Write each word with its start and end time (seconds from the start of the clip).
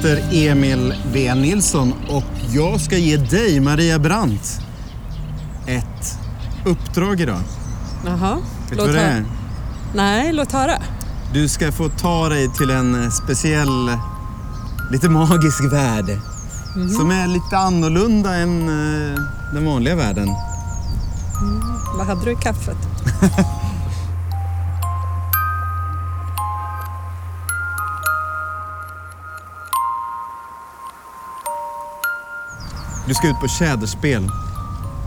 heter 0.00 0.22
Emil 0.32 0.94
V. 1.12 1.34
Nilsson 1.34 1.94
och 2.08 2.24
jag 2.52 2.80
ska 2.80 2.96
ge 2.96 3.16
dig, 3.16 3.60
Maria 3.60 3.98
Brandt, 3.98 4.60
ett 5.66 6.18
uppdrag 6.66 7.20
idag. 7.20 7.40
Jaha. 8.06 8.38
Vet 8.68 8.78
du 8.78 8.84
vad 8.86 8.94
det 8.94 9.00
är? 9.00 9.24
Nej, 9.94 10.32
låt 10.32 10.52
höra. 10.52 10.82
Du 11.32 11.48
ska 11.48 11.72
få 11.72 11.88
ta 11.88 12.28
dig 12.28 12.48
till 12.52 12.70
en 12.70 13.10
speciell, 13.12 13.90
lite 14.90 15.08
magisk 15.08 15.72
värld. 15.72 16.18
Som 16.96 17.10
är 17.10 17.26
lite 17.26 17.56
annorlunda 17.56 18.34
än 18.34 18.68
eh, 18.68 19.20
den 19.54 19.64
vanliga 19.64 19.96
världen. 19.96 20.28
Vad 21.96 22.06
hade 22.06 22.24
du 22.24 22.32
i 22.32 22.36
kaffet? 22.36 22.78
Du 33.10 33.14
ska 33.14 33.28
ut 33.28 33.40
på 33.40 33.48
tjäderspel. 33.48 34.28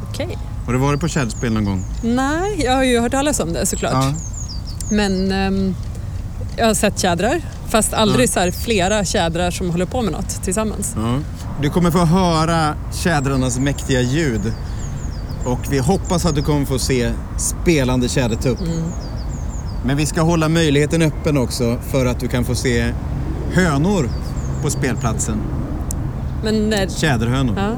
Okej. 0.09 0.37
Har 0.65 0.73
du 0.73 0.79
varit 0.79 0.99
på 0.99 1.07
tjäderspel 1.07 1.53
någon 1.53 1.65
gång? 1.65 1.85
Nej, 2.03 2.61
jag 2.65 2.75
har 2.75 2.83
ju 2.83 2.99
hört 2.99 3.11
talas 3.11 3.39
om 3.39 3.53
det 3.53 3.65
såklart. 3.65 4.15
Men 4.91 5.31
ehm, 5.31 5.75
jag 6.57 6.65
har 6.67 6.73
sett 6.73 6.99
tjädrar. 6.99 7.41
Fast 7.69 7.93
aldrig 7.93 8.29
Ja. 8.35 8.51
så 8.51 8.51
flera 8.51 9.05
tjädrar 9.05 9.51
som 9.51 9.69
håller 9.69 9.85
på 9.85 10.01
med 10.01 10.11
något 10.11 10.43
tillsammans. 10.43 10.93
Ja. 10.95 11.19
Du 11.61 11.69
kommer 11.69 11.91
få 11.91 12.05
höra 12.05 12.75
tjädrarnas 12.93 13.59
mäktiga 13.59 14.01
ljud. 14.01 14.53
Och 15.45 15.59
vi 15.69 15.79
hoppas 15.79 16.25
att 16.25 16.35
du 16.35 16.41
kommer 16.41 16.65
få 16.65 16.79
se 16.79 17.11
spelande 17.37 18.09
tjädertupp. 18.09 18.59
Men 19.85 19.97
vi 19.97 20.05
ska 20.05 20.21
hålla 20.21 20.49
möjligheten 20.49 21.01
öppen 21.01 21.37
också 21.37 21.77
för 21.91 22.05
att 22.05 22.19
du 22.19 22.27
kan 22.27 22.45
få 22.45 22.55
se 22.55 22.93
hönor 23.53 24.09
på 24.61 24.69
spelplatsen. 24.69 25.37
Men 26.43 26.89
Tjäderhönor. 26.89 27.55
ja. 27.57 27.75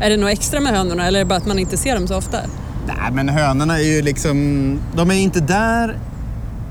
Är 0.00 0.10
det 0.10 0.16
något 0.16 0.30
extra 0.30 0.60
med 0.60 0.72
hönorna 0.72 1.06
eller 1.06 1.18
är 1.18 1.24
det 1.24 1.28
bara 1.28 1.38
att 1.38 1.46
man 1.46 1.58
inte 1.58 1.76
ser 1.76 1.94
dem 1.94 2.06
så 2.06 2.16
ofta? 2.16 2.38
Nej, 2.86 3.12
men 3.12 3.28
hönorna 3.28 3.78
är 3.78 3.84
ju 3.84 4.02
liksom... 4.02 4.36
De 4.96 5.10
är 5.10 5.14
inte 5.14 5.40
där 5.40 5.98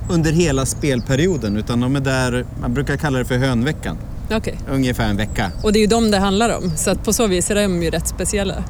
under 0.09 0.31
hela 0.31 0.65
spelperioden 0.65 1.57
utan 1.57 1.79
de 1.79 1.95
är 1.95 1.99
där, 1.99 2.45
man 2.61 2.73
brukar 2.73 2.97
kalla 2.97 3.19
det 3.19 3.25
för 3.25 3.37
hönveckan. 3.37 3.97
Okej. 4.31 4.57
Ungefär 4.71 5.09
en 5.09 5.17
vecka. 5.17 5.51
Och 5.63 5.73
det 5.73 5.79
är 5.79 5.81
ju 5.81 5.87
dem 5.87 6.11
det 6.11 6.17
handlar 6.17 6.57
om. 6.57 6.71
Så 6.77 6.91
att 6.91 7.03
på 7.03 7.13
så 7.13 7.27
vis 7.27 7.51
är 7.51 7.55
de 7.55 7.83
ju 7.83 7.89
rätt 7.89 8.07
speciella. 8.07 8.63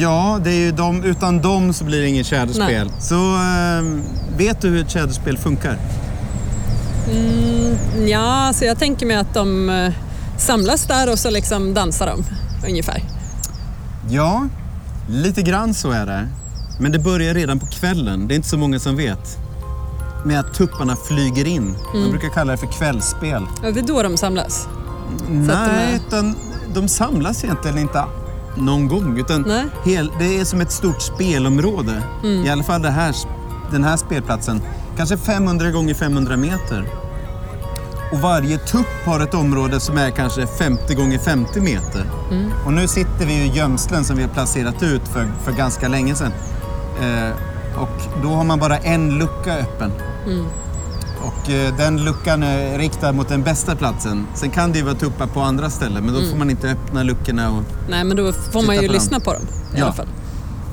Ja, 0.00 0.40
det 0.44 0.50
är 0.50 0.60
ju 0.60 0.72
de, 0.72 1.04
utan 1.04 1.42
dem 1.42 1.72
så 1.72 1.84
blir 1.84 2.00
det 2.00 2.08
inget 2.08 2.26
tjäderspel. 2.26 2.86
Nej. 2.86 3.00
Så 3.00 3.34
eh, 3.34 3.84
vet 4.36 4.60
du 4.60 4.68
hur 4.68 4.80
ett 4.80 4.90
tjäderspel 4.90 5.38
funkar? 5.38 5.78
Mm, 7.10 8.08
ja, 8.08 8.52
så 8.54 8.64
jag 8.64 8.78
tänker 8.78 9.06
mig 9.06 9.16
att 9.16 9.34
de 9.34 9.70
eh, 9.70 9.92
samlas 10.38 10.86
där 10.86 11.12
och 11.12 11.18
så 11.18 11.30
liksom 11.30 11.74
dansar 11.74 12.06
de 12.06 12.24
ungefär. 12.68 13.02
Ja, 14.10 14.46
lite 15.08 15.42
grann 15.42 15.74
så 15.74 15.90
är 15.90 16.06
det. 16.06 16.28
Men 16.80 16.92
det 16.92 16.98
börjar 16.98 17.34
redan 17.34 17.58
på 17.58 17.66
kvällen, 17.66 18.28
det 18.28 18.34
är 18.34 18.36
inte 18.36 18.48
så 18.48 18.58
många 18.58 18.78
som 18.78 18.96
vet. 18.96 19.38
Med 20.24 20.40
att 20.40 20.54
tupparna 20.54 20.96
flyger 20.96 21.44
in. 21.46 21.76
Man 21.94 22.10
brukar 22.10 22.28
kalla 22.28 22.52
det 22.52 22.58
för 22.58 22.66
kvällsspel. 22.66 23.46
Ja, 23.62 23.70
det 23.70 23.80
är 23.80 23.86
då 23.86 24.02
de 24.02 24.16
samlas. 24.16 24.68
att 25.12 25.28
de 25.28 25.34
Nej, 25.46 25.92
är- 25.92 25.96
utan 25.96 26.34
de 26.74 26.88
samlas 26.88 27.44
egentligen 27.44 27.78
inte 27.78 28.04
någon 28.56 28.88
gång. 28.88 29.18
Utan 29.18 29.42
Nej. 29.42 29.64
hel, 29.84 30.10
det 30.18 30.40
är 30.40 30.44
som 30.44 30.60
ett 30.60 30.72
stort 30.72 31.02
spelområde. 31.02 32.02
I 32.24 32.48
alla 32.48 32.62
fall 32.62 32.84
här, 32.84 33.14
den 33.72 33.84
här 33.84 33.96
spelplatsen. 33.96 34.62
Kanske 34.96 35.16
500 35.16 35.70
gånger 35.70 35.94
500 35.94 36.36
meter. 36.36 36.88
Och 38.12 38.18
varje 38.18 38.58
tupp 38.58 38.86
har 39.04 39.20
ett 39.20 39.34
område 39.34 39.80
som 39.80 39.98
är 39.98 40.10
kanske 40.10 40.46
50 40.46 40.94
gånger 40.94 41.18
50 41.18 41.60
meter. 41.60 42.10
Och 42.66 42.72
nu 42.72 42.88
sitter 42.88 43.26
vi 43.26 43.32
i 43.32 43.46
gömslen 43.46 44.04
som 44.04 44.16
vi 44.16 44.22
har 44.22 44.30
placerat 44.30 44.82
ut 44.82 45.08
för, 45.08 45.28
för 45.44 45.52
ganska 45.52 45.88
länge 45.88 46.14
sedan. 46.14 46.32
Eh, 47.02 47.30
och 47.82 48.22
då 48.22 48.28
har 48.28 48.44
man 48.44 48.58
bara 48.58 48.78
en 48.78 49.18
lucka 49.18 49.56
öppen. 49.58 49.92
Och 51.24 51.50
eh, 51.50 51.76
den 51.76 52.04
luckan 52.04 52.42
är 52.42 52.78
riktad 52.78 53.12
mot 53.12 53.28
den 53.28 53.42
bästa 53.42 53.76
platsen. 53.76 54.26
Sen 54.34 54.50
kan 54.50 54.72
det 54.72 54.78
ju 54.78 54.84
vara 54.84 54.94
tuppar 54.94 55.26
på 55.26 55.40
andra 55.40 55.70
ställen, 55.70 56.04
men 56.04 56.14
då 56.14 56.20
får 56.30 56.36
man 56.36 56.50
inte 56.50 56.68
öppna 56.70 57.02
luckorna. 57.02 57.50
Och, 57.50 57.62
Nej, 57.90 58.04
men 58.04 58.16
då 58.16 58.32
får 58.32 58.62
man 58.66 58.76
ju 58.76 58.86
på 58.86 58.92
lyssna 58.92 59.20
på 59.20 59.32
dem 59.32 59.42
i 59.74 59.78
Ja. 59.78 59.84
alla 59.84 59.94
fall. 59.94 60.06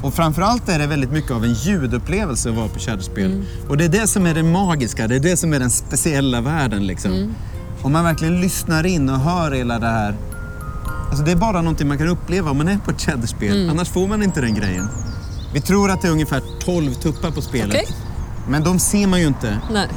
Och 0.05 0.13
framförallt 0.13 0.69
är 0.69 0.79
det 0.79 0.87
väldigt 0.87 1.11
mycket 1.11 1.31
av 1.31 1.43
en 1.43 1.53
ljudupplevelse 1.53 2.49
att 2.49 2.55
vara 2.55 2.67
på 2.67 2.79
tjäderspel. 2.79 3.43
Och 3.69 3.77
det 3.77 3.85
är 3.85 3.89
det 3.89 4.07
som 4.07 4.25
är 4.25 4.33
det 4.33 4.43
magiska, 4.43 5.07
det 5.07 5.15
är 5.15 5.19
det 5.19 5.37
som 5.37 5.53
är 5.53 5.59
den 5.59 5.69
speciella 5.69 6.41
världen. 6.41 6.87
Liksom. 6.87 7.33
Om 7.81 7.91
man 7.91 8.03
verkligen 8.03 8.41
lyssnar 8.41 8.85
in 8.85 9.09
och 9.09 9.19
hör 9.19 9.51
hela 9.51 9.79
det 9.79 9.87
här. 9.87 10.15
Alltså 11.09 11.23
det 11.25 11.31
är 11.31 11.35
bara 11.35 11.61
någonting 11.61 11.87
man 11.87 11.97
kan 11.97 12.07
uppleva 12.07 12.51
om 12.51 12.57
man 12.57 12.67
är 12.67 12.77
på 12.77 12.91
ett 12.91 12.99
tjäderspel. 12.99 13.69
Annars 13.69 13.89
får 13.89 14.07
man 14.07 14.23
inte 14.23 14.41
den 14.41 14.53
grejen. 14.55 14.87
Vi 15.53 15.61
tror 15.61 15.91
att 15.91 16.01
det 16.01 16.07
är 16.07 16.11
ungefär 16.11 16.41
12 16.65 16.93
tuppar 16.93 17.31
på 17.31 17.41
spelet. 17.41 17.75
Okej. 17.83 17.87
Men 18.49 18.63
de 18.63 18.79
ser 18.79 19.07
man 19.07 19.19
ju 19.19 19.27
inte. 19.27 19.57
Nej. 19.71 19.87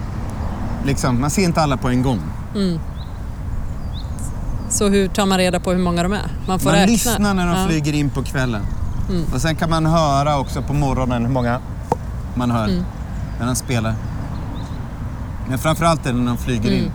Liksom, 0.86 1.20
man 1.20 1.30
ser 1.30 1.42
inte 1.42 1.60
alla 1.60 1.76
på 1.76 1.88
en 1.88 2.02
gång. 2.02 2.20
Så 4.70 4.88
hur 4.88 5.08
tar 5.08 5.26
man 5.26 5.38
reda 5.38 5.60
på 5.60 5.72
hur 5.72 5.78
många 5.78 6.02
de 6.02 6.12
är? 6.12 6.32
Man 6.46 6.58
får 6.58 6.70
man 6.70 6.74
räkna. 6.74 6.92
lyssnar 6.92 7.34
när 7.34 7.46
de 7.46 7.60
Ja. 7.60 7.66
flyger 7.68 7.92
in 7.92 8.10
på 8.10 8.22
kvällen. 8.22 8.62
Och 9.34 9.40
sen 9.40 9.56
kan 9.56 9.70
man 9.70 9.86
höra 9.86 10.38
också 10.38 10.62
på 10.62 10.72
morgonen 10.72 11.22
hur 11.26 11.32
många 11.32 11.60
man 12.34 12.50
hör 12.50 12.66
när 13.38 13.46
de 13.46 13.54
spelar. 13.56 13.94
Men 15.48 15.58
framförallt 15.58 16.06
är 16.06 16.12
det 16.12 16.18
när 16.18 16.26
de 16.26 16.36
flyger 16.38 16.70
in. 16.72 16.92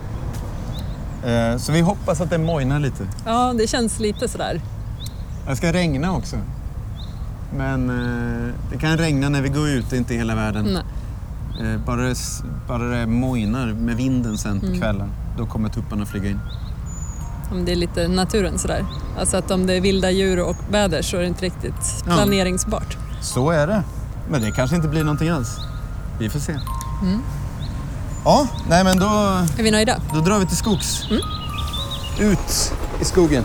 Eh, 1.30 1.56
Så 1.58 1.72
vi 1.72 1.80
hoppas 1.80 2.20
att 2.20 2.30
det 2.30 2.38
mojnar 2.38 2.80
lite. 2.80 3.06
Ja, 3.26 3.54
det 3.58 3.66
känns 3.66 4.00
lite 4.00 4.28
sådär. 4.28 4.60
Det 5.48 5.56
ska 5.56 5.72
regna 5.72 6.12
också. 6.16 6.36
Men 7.56 7.90
eh, 7.90 8.54
det 8.72 8.78
kan 8.78 8.96
regna 8.98 9.28
när 9.28 9.40
vi 9.42 9.48
går 9.48 9.68
ut, 9.68 9.92
inte 9.92 10.14
hela 10.14 10.34
världen. 10.34 10.64
Nej. 11.60 11.72
Eh, 11.74 11.80
Bara 11.86 12.00
det, 12.02 12.14
bara 12.68 12.82
det 12.82 13.06
mojnar 13.06 13.66
med 13.66 13.96
vinden 13.96 14.38
sen 14.38 14.60
på 14.60 14.66
kvällen, 14.66 15.08
då 15.38 15.46
kommer 15.46 15.68
tupparna 15.68 16.06
flyga 16.06 16.30
in. 16.30 16.40
Om 17.54 17.64
det 17.64 17.72
är 17.72 17.76
lite 17.76 18.08
naturen 18.08 18.58
sådär. 18.58 18.84
Alltså 19.18 19.36
att 19.36 19.50
om 19.50 19.66
det 19.66 19.74
är 19.74 19.80
vilda 19.80 20.10
djur 20.10 20.40
och 20.40 20.56
väder 20.70 21.02
så 21.02 21.16
är 21.16 21.20
det 21.20 21.26
inte 21.26 21.44
riktigt 21.44 22.02
Ja. 22.06 22.14
planeringsbart. 22.14 22.96
Så 23.20 23.50
är 23.50 23.66
det. 23.66 23.82
Men 24.30 24.42
det 24.42 24.50
kanske 24.50 24.76
inte 24.76 24.88
blir 24.88 25.04
någonting 25.04 25.28
alls. 25.28 25.56
Vi 26.18 26.30
får 26.30 26.38
se. 26.40 26.58
Ja, 28.24 28.48
nej 28.68 28.84
men 28.84 28.98
då, 28.98 29.06
Är 29.58 29.62
vi 29.62 29.70
nöjda? 29.70 29.96
då 30.14 30.20
drar 30.20 30.38
vi 30.38 30.46
till 30.46 30.56
skogs. 30.56 31.02
Ut 32.20 32.72
i 33.00 33.04
skogen. 33.04 33.44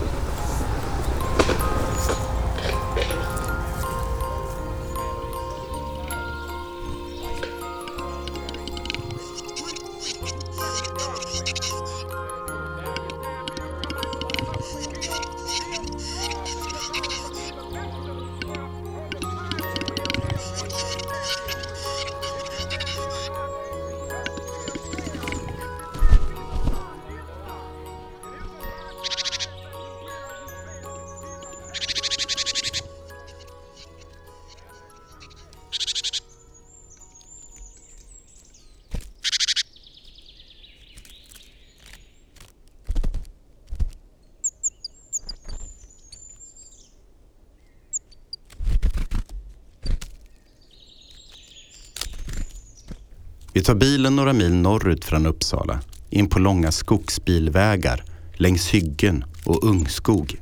Tar 53.69 53.75
bilen 53.75 54.16
några 54.16 54.33
mil 54.33 54.54
norrut 54.54 55.06
från 55.06 55.25
Uppsala, 55.25 55.80
in 56.10 56.30
på 56.30 56.39
långa 56.39 56.71
skogsbilvägar, 56.71 58.04
längs 58.33 58.69
hyggen 58.69 59.25
och 59.45 59.63
ungskog. 59.63 60.42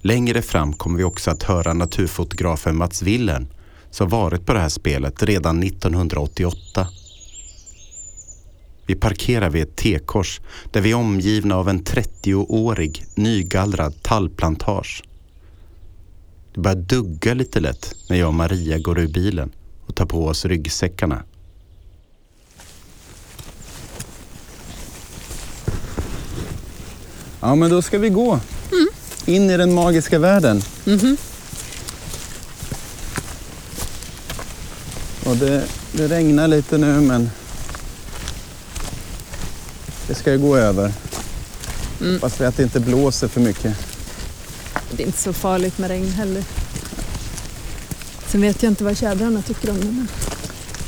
Längre 0.00 0.42
fram 0.42 0.72
kommer 0.72 0.98
vi 0.98 1.04
också 1.04 1.30
att 1.30 1.42
höra 1.42 1.72
naturfotografen 1.72 2.76
Mats 2.76 3.02
Willen 3.02 3.48
som 3.90 4.08
varit 4.08 4.46
på 4.46 4.52
det 4.52 4.60
här 4.60 4.68
spelet 4.68 5.22
redan 5.22 5.62
1988. 5.62 6.86
Vi 8.86 8.94
parkerar 8.94 9.50
vid 9.50 9.62
ett 9.62 9.76
T-kors 9.76 10.40
där 10.70 10.80
vi 10.80 10.90
är 10.90 10.94
omgivna 10.94 11.56
av 11.56 11.68
en 11.68 11.82
30-årig 11.82 13.04
nygallrad 13.14 14.02
tallplantage. 14.02 15.02
Det 16.54 16.60
börjar 16.60 16.76
dugga 16.76 17.34
lite 17.34 17.60
lätt 17.60 17.94
när 18.08 18.16
jag 18.16 18.28
och 18.28 18.34
Maria 18.34 18.78
går 18.78 18.98
ur 18.98 19.08
bilen 19.08 19.52
och 19.86 19.94
tar 19.94 20.06
på 20.06 20.26
oss 20.26 20.44
ryggsäckarna. 20.44 21.22
Ja, 27.40 27.54
men 27.54 27.70
då 27.70 27.82
ska 27.82 27.98
vi 27.98 28.08
gå 28.08 28.40
in 29.26 29.50
i 29.50 29.56
den 29.56 29.74
magiska 29.74 30.18
världen. 30.18 30.62
Och 35.24 35.36
det, 35.36 35.64
det 35.92 36.08
regnar 36.08 36.48
lite 36.48 36.78
nu, 36.78 37.00
men 37.00 37.30
det 40.08 40.14
ska 40.14 40.32
ju 40.32 40.38
gå 40.38 40.56
över. 40.56 40.92
Hoppas 42.12 42.40
vi 42.40 42.44
att 42.44 42.56
det 42.56 42.62
inte 42.62 42.80
blåser 42.80 43.28
för 43.28 43.40
mycket. 43.40 43.76
Det 44.90 45.02
är 45.02 45.06
inte 45.06 45.18
så 45.18 45.32
farligt 45.32 45.78
med 45.78 45.90
regn 45.90 46.12
heller. 46.12 46.44
Sen 48.26 48.40
vet 48.40 48.62
jag 48.62 48.70
inte 48.70 48.84
vad 48.84 48.96
tjädrarna 48.96 49.42
tycker 49.42 49.70
om 49.70 49.80
det. 49.80 49.86
Men... 49.86 50.08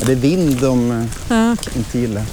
Det 0.07 0.13
är 0.13 0.17
vind 0.17 0.61
de 0.61 0.91
eh, 0.91 1.05
Ja, 1.29 1.57
inte 1.77 1.99
gillar. 1.99 2.25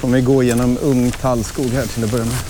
Kommer 0.00 0.16
vi 0.16 0.22
gå 0.22 0.42
genom 0.42 0.78
ung 0.82 1.10
tallskog 1.10 1.66
här 1.66 1.86
till 1.86 2.04
att 2.04 2.10
börja 2.10 2.24
med. 2.24 2.49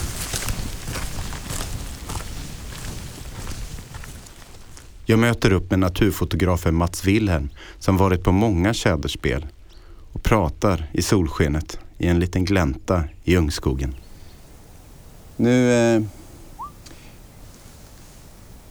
Jag 5.10 5.18
möter 5.18 5.52
upp 5.52 5.70
med 5.70 5.78
naturfotografen 5.78 6.74
Mats 6.74 7.04
Wilhelm 7.04 7.48
som 7.78 7.96
varit 7.96 8.24
på 8.24 8.32
många 8.32 8.74
tjäderspel 8.74 9.46
och 10.12 10.22
pratar 10.22 10.90
i 10.92 11.02
solskenet 11.02 11.78
i 11.98 12.06
en 12.06 12.20
liten 12.20 12.44
glänta 12.44 13.04
i 13.24 13.36
ungskogen. 13.36 13.94
Nu 15.36 15.72
eh, 15.72 16.02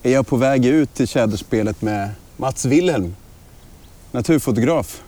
är 0.04 0.12
jag 0.12 0.28
på 0.28 0.38
väg 0.38 0.66
ut 0.66 0.94
till 0.94 1.08
tjäderspelet 1.08 1.82
med 1.82 2.10
Mats 2.38 2.66
Wilhelm, 2.66 3.16
naturfotograf. 4.12 5.04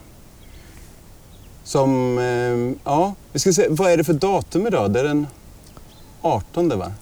Som, 1.64 2.18
eh, 2.18 2.78
ja, 2.84 3.14
vi 3.32 3.38
ska 3.38 3.52
se, 3.52 3.66
vad 3.70 3.92
är 3.92 3.96
det 3.96 4.04
för 4.04 4.12
datum 4.12 4.66
idag? 4.66 4.90
Det 4.90 5.00
är 5.00 5.04
den 5.04 5.26
18 6.22 6.68
va? 6.68 6.92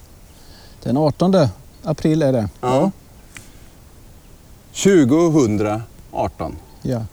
Den 0.82 0.96
18 0.96 1.48
april 1.82 2.22
är 2.22 2.32
det. 2.32 2.48
Ja. 2.60 2.90
2018. 4.72 6.56
Ja. 6.82 7.04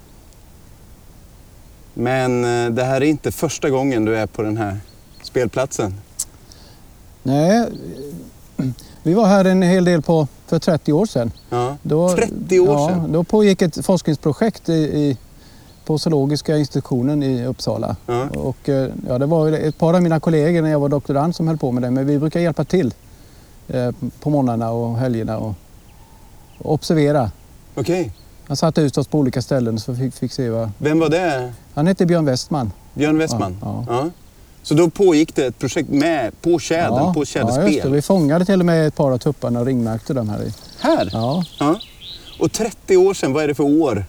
Men 1.94 2.46
eh, 2.66 2.72
det 2.72 2.84
här 2.84 3.02
är 3.02 3.06
inte 3.06 3.32
första 3.32 3.70
gången 3.70 4.06
du 4.06 4.18
är 4.18 4.28
på 4.28 4.42
den 4.42 4.58
här 4.58 4.78
spelplatsen. 5.22 5.94
Nej, 7.24 7.66
vi 9.04 9.14
var 9.14 9.26
här 9.26 9.46
en 9.46 9.62
hel 9.62 9.86
del 9.86 10.02
på 10.02 10.28
för 10.48 10.60
30 10.60 10.94
år 10.94 11.06
sedan. 11.06 11.32
Ja. 11.50 11.78
Då, 11.82 12.10
30 12.10 12.60
år 12.60 12.68
ja, 12.68 12.90
sedan? 12.90 13.12
Då 13.12 13.24
pågick 13.24 13.62
ett 13.62 13.86
forskningsprojekt 13.86 14.70
i, 14.70 14.74
i, 14.74 15.18
på 15.86 15.98
Zoologiska 15.98 16.58
institutionen 16.58 17.24
i 17.24 17.46
Uppsala. 17.46 17.96
Ja. 18.06 18.30
Och, 18.30 18.70
eh, 18.70 18.90
ja, 19.08 19.18
det 19.18 19.26
var 19.26 19.52
ett 19.52 19.78
par 19.78 19.94
av 19.94 20.02
mina 20.02 20.20
kollegor 20.20 20.62
när 20.62 20.70
jag 20.70 20.80
var 20.80 20.90
doktorand 20.90 21.36
som 21.36 21.48
höll 21.48 21.58
på 21.58 21.72
med 21.72 21.84
det, 21.84 21.92
men 21.92 22.06
vi 22.06 22.20
brukar 22.20 22.40
hjälpa 22.40 22.64
till 22.64 22.94
eh, 23.68 23.92
på 24.20 24.30
morgnarna 24.30 24.72
och 24.72 24.98
helgerna 24.98 25.38
och, 25.38 25.54
och 26.58 26.74
observera. 26.74 27.32
Okej. 27.78 28.12
Han 28.48 28.58
satte 28.58 28.82
ut 28.82 28.98
oss 28.98 29.08
på 29.08 29.20
olika 29.20 29.42
ställen 29.42 29.80
så 29.80 29.96
fick, 29.96 30.14
fick 30.14 30.32
se 30.32 30.50
vad... 30.50 30.72
Vem 30.78 31.00
var 31.00 31.10
det? 31.10 31.54
Han 31.74 31.88
hette 31.88 32.06
Björn 32.06 32.26
Westman. 32.26 32.72
Björn 32.94 33.18
Westman? 33.18 33.58
Ja, 33.62 33.86
ja. 33.90 34.10
Så 34.64 34.74
då 34.74 34.90
pågick 34.90 35.36
det 35.36 35.46
ett 35.46 35.60
projekt 35.60 35.90
med 35.90 36.42
på 36.42 36.60
tjädern, 36.60 37.14
på 37.14 37.22
ja, 37.22 37.26
tjäderspel? 37.26 37.72
just 37.74 37.84
det. 37.84 37.90
Vi 37.90 38.02
fångade 38.02 38.46
till 38.46 38.60
och 38.60 38.66
med 38.66 38.88
ett 38.88 38.96
par 38.96 39.12
av 39.12 39.18
tupparna 39.18 39.60
och 39.60 39.66
ringmärkte 39.66 40.14
dem 40.14 40.30
här 40.30 40.44
i. 40.44 40.54
Här? 40.80 41.10
Ja, 41.14 41.44
Ja. 41.60 41.80
Och 42.40 42.52
30 42.52 42.98
år 42.98 43.14
sedan, 43.14 43.34
vad 43.34 43.44
är 43.44 43.48
det 43.48 43.56
för 43.56 43.64
år? 43.64 44.06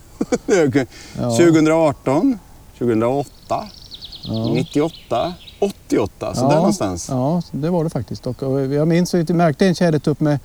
Okej. 0.47 0.87
Ja. 1.21 1.31
2018, 1.31 2.39
2008, 2.79 3.31
ja. 4.25 4.51
98, 4.55 5.35
88, 5.61 6.35
så 6.35 6.49
där 6.49 6.57
någonstans. 6.57 7.09
Ja, 7.11 7.43
det 7.51 7.71
var 7.71 7.85
det 7.85 7.91
faktiskt. 7.91 8.27
Och 8.27 8.43
jag 8.61 8.89
minns 8.89 9.15
att 9.15 9.31
vi 9.31 9.35
märkte 9.35 9.67
en 9.67 9.75
tjädertupp 9.75 10.21
med, 10.21 10.39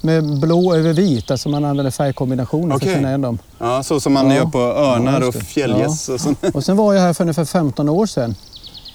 med 0.00 0.40
blå 0.40 0.74
över 0.74 0.92
vit, 0.92 1.30
alltså 1.30 1.48
man 1.48 1.64
använder 1.64 1.90
färgkombinationer 1.90 2.68
för 2.68 2.76
Okej. 2.76 2.88
att 2.88 2.94
känna 2.94 3.08
igen 3.08 3.20
dem. 3.20 3.38
Ja, 3.58 3.82
så 3.82 4.00
som 4.00 4.12
man 4.12 4.30
Ja. 4.30 4.36
gör 4.36 4.44
på 4.44 4.58
örnar 4.58 5.20
Ja, 5.20 5.26
och 5.28 5.34
fjällgäss 5.34 6.08
och 6.08 6.20
sånt. 6.20 6.38
Och 6.54 6.64
sen 6.64 6.76
var 6.76 6.94
jag 6.94 7.00
här 7.02 7.12
för 7.12 7.24
ungefär 7.24 7.44
15 7.44 7.88
år 7.88 8.06
sedan. 8.06 8.34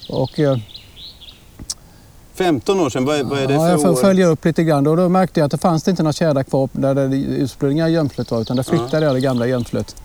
Och, 0.08 0.38
eh, 0.40 0.58
15 2.34 2.80
år 2.80 2.90
sedan, 2.90 3.04
vad 3.04 3.16
är, 3.16 3.24
vad 3.24 3.38
är 3.38 3.46
det 3.46 3.54
ja, 3.54 3.60
för 3.60 3.68
jag 3.70 3.82
får 3.82 3.88
år? 3.90 3.94
följa 3.96 4.26
upp 4.26 4.44
lite 4.44 4.64
grann. 4.64 4.86
Och 4.86 4.96
då 4.96 5.08
märkte 5.08 5.40
jag 5.40 5.44
att 5.44 5.50
det 5.50 5.58
fanns 5.58 5.88
inte 5.88 6.02
några 6.02 6.12
tjädrar 6.12 6.42
kvar 6.42 6.68
där 6.72 6.94
det 6.94 7.16
ursprungliga 7.16 7.88
gömslet 7.88 8.30
var, 8.30 8.40
utan 8.40 8.56
där 8.56 8.62
flyttade 8.64 9.06
jag 9.06 9.14
det 9.14 9.20
gamla 9.20 9.46
gömslet. 9.46 9.96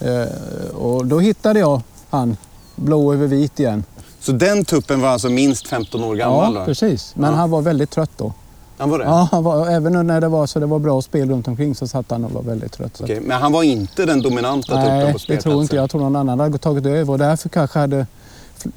Eh, 0.00 0.74
och 0.76 1.06
då 1.06 1.20
hittade 1.20 1.58
jag 1.60 1.80
han, 2.10 2.36
blå 2.76 3.12
över 3.12 3.26
vit 3.26 3.60
igen. 3.60 3.84
Så 4.20 4.32
den 4.32 4.64
tuppen 4.64 5.00
var 5.00 5.08
alltså 5.08 5.28
minst 5.28 5.68
15 5.68 6.04
år 6.04 6.14
gammal? 6.14 6.54
ja, 6.54 6.60
då? 6.60 6.66
precis. 6.66 7.12
Men 7.16 7.30
Ja. 7.30 7.36
han 7.36 7.50
var 7.50 7.62
väldigt 7.62 7.90
trött 7.90 8.10
då. 8.16 8.32
Han 8.82 8.90
var 8.90 8.98
det? 8.98 9.04
Ja, 9.04 9.28
han 9.32 9.44
var, 9.44 9.68
även 9.68 10.06
när 10.06 10.20
det 10.20 10.28
var 10.28 10.46
så 10.46 10.58
det 10.60 10.66
var 10.66 10.78
bra 10.78 11.02
spel 11.02 11.30
runt 11.30 11.48
omkring 11.48 11.74
så 11.74 11.88
satt 11.88 12.10
han 12.10 12.24
och 12.24 12.30
var 12.30 12.42
väldigt 12.42 12.72
trött. 12.72 13.00
Okej, 13.02 13.20
Men 13.20 13.40
han 13.42 13.52
var 13.52 13.62
inte 13.62 14.06
den 14.06 14.22
dominanta 14.22 14.74
Nej, 14.74 14.84
på 15.06 15.12
det 15.12 15.18
spelplatsen? 15.18 15.50
tror 15.52 15.62
inte 15.62 15.76
jag. 15.76 15.82
Jag 15.82 15.90
tror 15.90 16.00
någon 16.00 16.16
annan 16.16 16.40
hade 16.40 16.58
tagit 16.58 16.86
över 16.86 17.10
och 17.12 17.18
därför 17.18 17.48
kanske 17.48 17.78
hade 17.78 18.06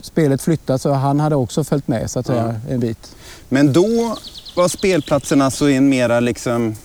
spelet 0.02 0.42
flyttat 0.42 0.82
så 0.82 0.92
han 0.92 1.20
hade 1.20 1.36
också 1.36 1.64
följt 1.64 1.88
med 1.88 2.12
så 2.12 2.20
att 2.20 2.26
säga 2.28 2.56
en 2.70 2.80
bit. 2.80 3.16
Men 3.50 3.74
då 3.74 4.16
var 4.56 4.68
spelplatsen 4.68 5.42
alltså 5.42 5.70
en 5.70 5.90
mera 5.90 6.20
liksom 6.20 6.76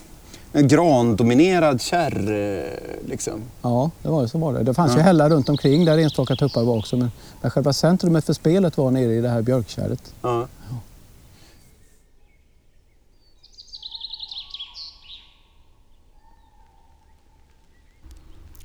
en 0.53 0.69
grandominerad 0.69 1.81
kärr... 1.81 2.31
eh, 2.59 3.09
Liksom. 3.09 3.41
Ja, 3.63 3.91
det 4.03 4.09
var, 4.09 4.27
så 4.27 4.39
var 4.39 4.53
det. 4.53 4.63
Det 4.63 4.75
fanns 4.75 4.93
Ja. 4.93 4.99
ju 4.99 5.03
hällar 5.03 5.31
runt 5.31 5.49
omkring 5.49 5.85
där 5.85 5.99
enstaka 5.99 6.37
tuppar 6.37 6.63
var 6.63 6.77
också 6.79 6.97
men, 6.97 7.11
men 7.41 7.51
själva 7.51 7.73
centrumet 7.73 8.25
för 8.25 8.33
spelet 8.33 8.77
var 8.77 8.91
nere 8.91 9.15
i 9.15 9.21
det 9.21 9.29
här 9.29 9.43
björkkärret. 9.43 10.15
Ja. 10.23 10.47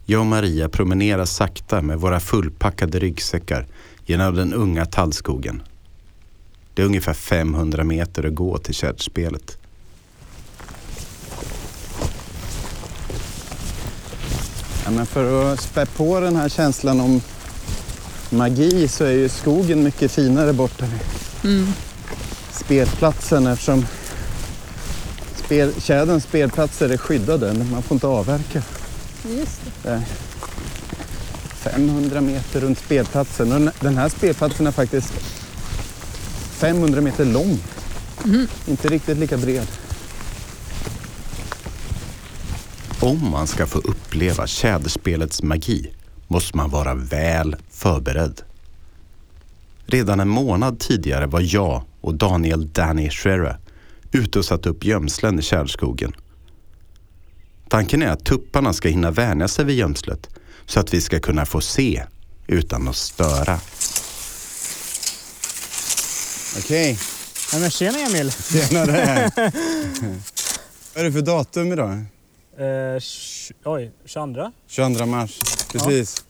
Jag 0.08 0.20
och 0.20 0.26
Maria 0.26 0.70
promenerar 0.70 1.26
sakta 1.26 1.82
med 1.82 2.00
våra 2.00 2.20
fullpackade 2.20 3.00
ryggsäckar 3.00 3.66
genom 4.06 4.36
den 4.36 4.54
unga 4.54 4.86
tallskogen. 4.86 5.62
Det 6.74 6.82
är 6.82 6.86
ungefär 6.86 7.14
500 7.14 7.84
meter 7.84 8.28
att 8.28 8.36
gå 8.36 8.58
till 8.58 8.74
tjäderspelet. 8.74 9.58
Ja, 14.86 14.92
men 14.92 15.06
för 15.06 15.54
att 15.54 15.62
spä 15.62 15.86
på 15.86 16.20
den 16.20 16.36
här 16.36 16.50
känslan 16.50 17.00
om 17.00 17.22
magi 18.30 18.88
så 18.88 19.04
är 19.04 19.12
ju 19.12 19.30
skogen 19.30 19.84
mycket 19.84 20.12
finare 20.12 20.54
borta 20.54 20.86
vid 20.86 21.68
spelplatsen 22.52 23.48
eftersom 23.48 23.86
spel, 25.36 25.74
tjäderns 25.82 26.24
spelplatser 26.24 26.90
är 26.90 26.98
skyddade. 26.98 27.54
Man 27.54 27.84
får 27.84 27.96
inte 27.96 28.08
avverka. 28.08 28.62
Just 29.30 29.62
det. 29.84 29.90
Det 29.90 31.70
är 31.70 31.72
500 31.72 32.22
meter 32.22 32.60
runt 32.62 32.80
spelplatsen. 32.80 33.52
Och 33.52 33.72
den- 33.80 33.98
här 33.98 34.10
spelplatsen 34.10 34.68
är 34.68 34.72
faktiskt 34.72 35.14
500 36.52 37.02
meter 37.02 37.26
lång. 37.26 37.60
Inte 38.68 38.88
riktigt 38.88 39.18
lika 39.18 39.38
bred. 39.38 39.68
Om 43.00 43.32
man 43.32 43.48
ska 43.48 43.66
få 43.68 43.80
uppleva 43.80 44.48
tjäderspelets 44.48 45.44
magi 45.44 45.92
måste 46.28 46.58
man 46.58 46.70
vara 46.70 46.94
väl 46.94 47.56
förberedd. 47.70 48.42
Redan 49.86 50.20
en 50.20 50.30
månad 50.30 50.80
tidigare 50.80 51.26
var 51.28 51.56
jag 51.56 51.84
och 52.02 52.16
Daniel 52.16 52.70
Danny 52.74 53.10
Scherer 53.10 53.58
ute 54.12 54.40
och 54.40 54.46
satte 54.46 54.70
upp 54.70 54.86
gömslen 54.86 55.40
i 55.40 55.42
tjäderskogen. 55.42 56.12
Tanken 57.70 58.02
är 58.02 58.08
att 58.08 58.26
tupparna 58.26 58.74
ska 58.74 58.90
hinna 58.90 59.12
vänja 59.12 59.48
sig 59.48 59.66
vid 59.66 59.76
gömslet 59.78 60.30
så 60.66 60.80
att 60.80 60.94
vi 60.94 61.02
ska 61.02 61.20
kunna 61.20 61.46
få 61.46 61.62
se 61.62 62.04
utan 62.48 62.88
att 62.88 62.96
störa. 62.96 63.60
Okej, 66.58 67.00
Ja, 67.54 67.60
men 67.60 67.72
tjena 67.72 68.00
Emil! 68.00 68.32
tjenare. 68.32 69.32
Vad 70.94 71.02
är 71.02 71.04
det 71.04 71.12
för 71.12 71.22
datum 71.22 71.74
idag? 71.74 71.92
Eh, 72.58 73.02
oj, 73.64 73.92
22? 74.06 74.52
22 74.68 75.06
mars. 75.06 75.40
Precis. 75.72 76.24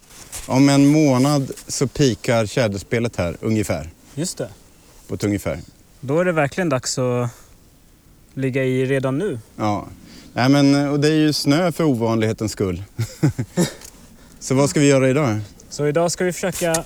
Om 0.48 0.70
en 0.70 0.88
månad 0.88 1.52
så 1.68 1.88
pikar 1.88 2.46
tjäderspelet 2.46 3.16
här, 3.16 3.38
ungefär. 3.42 3.90
Just 4.16 4.38
det. 4.38 4.50
På 5.08 5.16
ett 5.16 5.24
ungefär. 5.24 5.60
Då 6.00 6.20
är 6.20 6.26
det 6.26 6.32
verkligen 6.32 6.70
dags 6.70 6.98
att 6.98 7.30
ligga 8.34 8.64
i 8.64 8.86
redan 8.86 9.18
nu. 9.18 9.40
Ja. 9.56 9.88
Nej, 10.38 10.50
men, 10.50 10.88
och 10.90 11.00
det 11.00 11.08
är 11.08 11.12
ju 11.14 11.34
snö 11.34 11.72
för 11.72 11.84
ovanlighetens 11.84 12.52
skull. 12.52 12.84
så 14.40 14.56
vad 14.56 14.70
ska 14.70 14.80
vi 14.80 14.88
göra 14.88 15.10
idag? 15.10 15.40
Så 15.70 15.88
idag 15.88 16.12
ska 16.12 16.24
vi 16.24 16.34
försöka 16.34 16.84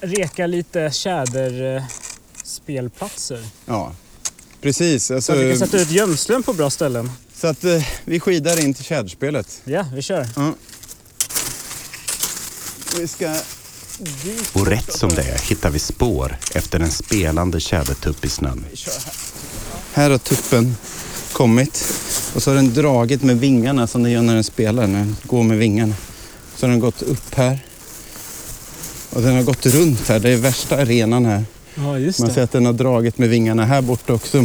reka 0.00 0.46
lite 0.46 0.90
tjäderspelplatser. 0.92 3.44
Ja, 3.66 3.92
Precis. 4.60 5.06
Så 5.06 5.14
Alltså, 5.14 5.32
att 5.32 5.38
vi 5.38 5.50
kan 5.50 5.58
sätta 5.58 5.78
ut 5.82 5.90
gömslen 5.90 6.42
på 6.42 6.52
bra 6.52 6.70
ställen. 6.70 7.10
så 7.34 7.46
att 7.46 7.64
eh, 7.64 7.82
vi 8.04 8.20
skidar 8.20 8.60
in 8.60 8.74
till 8.74 8.84
tjäderspelet. 8.84 9.60
Ja, 9.64 9.86
vi 9.94 10.02
kör. 10.02 10.26
Vi 12.98 13.08
ska... 13.08 13.34
Och 14.52 14.66
rätt 14.66 14.92
som 14.92 15.10
det 15.10 15.22
är 15.22 15.38
hittar 15.38 15.70
vi 15.70 15.78
spår 15.78 16.36
efter 16.54 16.80
en 16.80 16.90
spelande 16.90 17.60
tjädertupp 17.60 18.24
i 18.24 18.28
snön. 18.28 18.64
Här 19.92 20.10
har 20.10 20.18
tuppen 20.18 20.76
kommit 21.32 21.94
och 22.36 22.42
så 22.42 22.50
har 22.50 22.56
den 22.56 22.74
dragit 22.74 23.22
med 23.22 23.40
vingarna 23.40 23.86
som 23.86 24.02
den 24.02 24.12
gör 24.12 24.22
när 24.22 24.34
den 24.34 24.44
spelar, 24.44 24.86
när 24.86 24.98
den 24.98 25.16
går 25.22 25.42
med 25.42 25.58
vingarna. 25.58 25.94
Så 26.56 26.66
har 26.66 26.70
den 26.70 26.80
gått 26.80 27.02
upp 27.02 27.34
här. 27.34 27.58
Och 29.10 29.22
den 29.22 29.36
har 29.36 29.42
gått 29.42 29.66
runt 29.66 30.08
här, 30.08 30.20
det 30.20 30.30
är 30.30 30.36
värsta 30.36 30.76
arenan 30.76 31.24
här. 31.26 31.44
Ja, 31.74 31.98
just 31.98 32.20
Man 32.20 32.30
ser 32.30 32.42
att 32.42 32.52
den 32.52 32.66
har 32.66 32.72
dragit 32.72 33.18
med 33.18 33.28
vingarna 33.28 33.64
här 33.64 33.82
borta 33.82 34.12
också. 34.12 34.44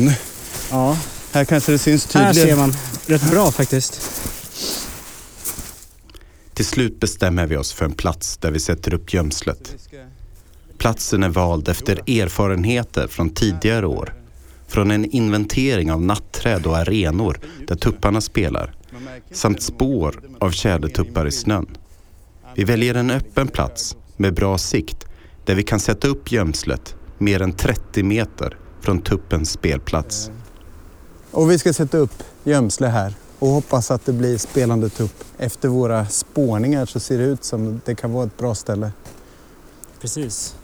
Ja, 0.71 0.98
Här 1.31 1.45
kanske 1.45 1.71
det 1.71 1.77
syns 1.77 2.13
här 2.13 2.27
tydligare. 2.33 2.50
ser 2.50 2.57
man 2.57 2.74
rätt 3.05 3.31
bra 3.31 3.51
faktiskt. 3.51 4.01
Till 6.53 6.65
slut 6.65 7.00
bestämmer 7.00 7.45
vi 7.48 7.57
oss 7.57 7.74
för 7.74 7.86
en 7.86 7.93
plats 7.93 8.38
där 8.38 8.51
vi 8.51 8.60
sätter 8.60 8.93
upp 8.93 9.13
gömslet. 9.13 9.75
Platsen 10.77 11.24
är 11.24 11.29
vald 11.29 11.69
efter 11.69 11.95
erfarenheter 12.21 13.07
från 13.07 13.29
tidigare 13.29 13.88
år. 13.88 14.21
Från 14.72 14.92
en 14.92 15.06
inventering 15.06 15.92
av 15.92 16.01
natträd 16.01 16.66
och 16.66 16.78
arenor 16.78 17.40
där 17.68 17.75
tupparna 17.75 18.22
spelar. 18.22 18.74
Samt 19.32 19.62
spår 19.62 20.22
av 20.40 20.51
tjädertuppar 20.51 21.28
i 21.28 21.32
snön. 21.32 21.78
Vi 22.56 22.63
väljer 22.63 22.96
en 22.96 23.12
öppen 23.12 23.48
plats 23.48 23.96
med 24.18 24.34
bra 24.34 24.58
sikt 24.58 25.06
där 25.46 25.56
vi 25.56 25.63
kan 25.63 25.80
sätta 25.80 26.08
upp 26.08 26.32
gömslet 26.32 26.96
mer 27.18 27.42
än 27.42 27.54
30 27.54 28.04
meter 28.04 28.58
från 28.82 29.01
tuppens 29.01 29.51
spelplats. 29.51 30.32
Och 31.32 31.51
vi 31.51 31.60
ska 31.60 31.74
sätta 31.74 31.98
upp 31.98 32.24
gömsle 32.44 32.88
här 32.88 33.13
och 33.40 33.48
hoppas 33.50 33.92
att 33.92 34.06
det 34.06 34.13
blir 34.13 34.38
spelande 34.38 34.90
tupp. 34.90 35.24
Efter 35.38 35.70
våra 35.70 36.06
spårningar 36.06 36.86
så 36.86 37.00
ser 37.00 37.18
det 37.18 37.24
ut 37.24 37.44
som 37.44 37.82
det 37.86 37.96
kan 37.96 38.13
vara 38.13 38.25
ett 38.25 38.38
bra 38.38 38.56
ställe. 38.56 38.92
Precis. 40.01 40.56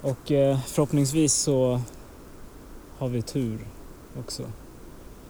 Och 0.00 0.32
eh, 0.32 0.58
förhoppningsvis 0.66 1.34
så 1.34 1.80
har 2.98 3.08
vi 3.08 3.22
tur 3.22 3.58
också. 4.18 4.42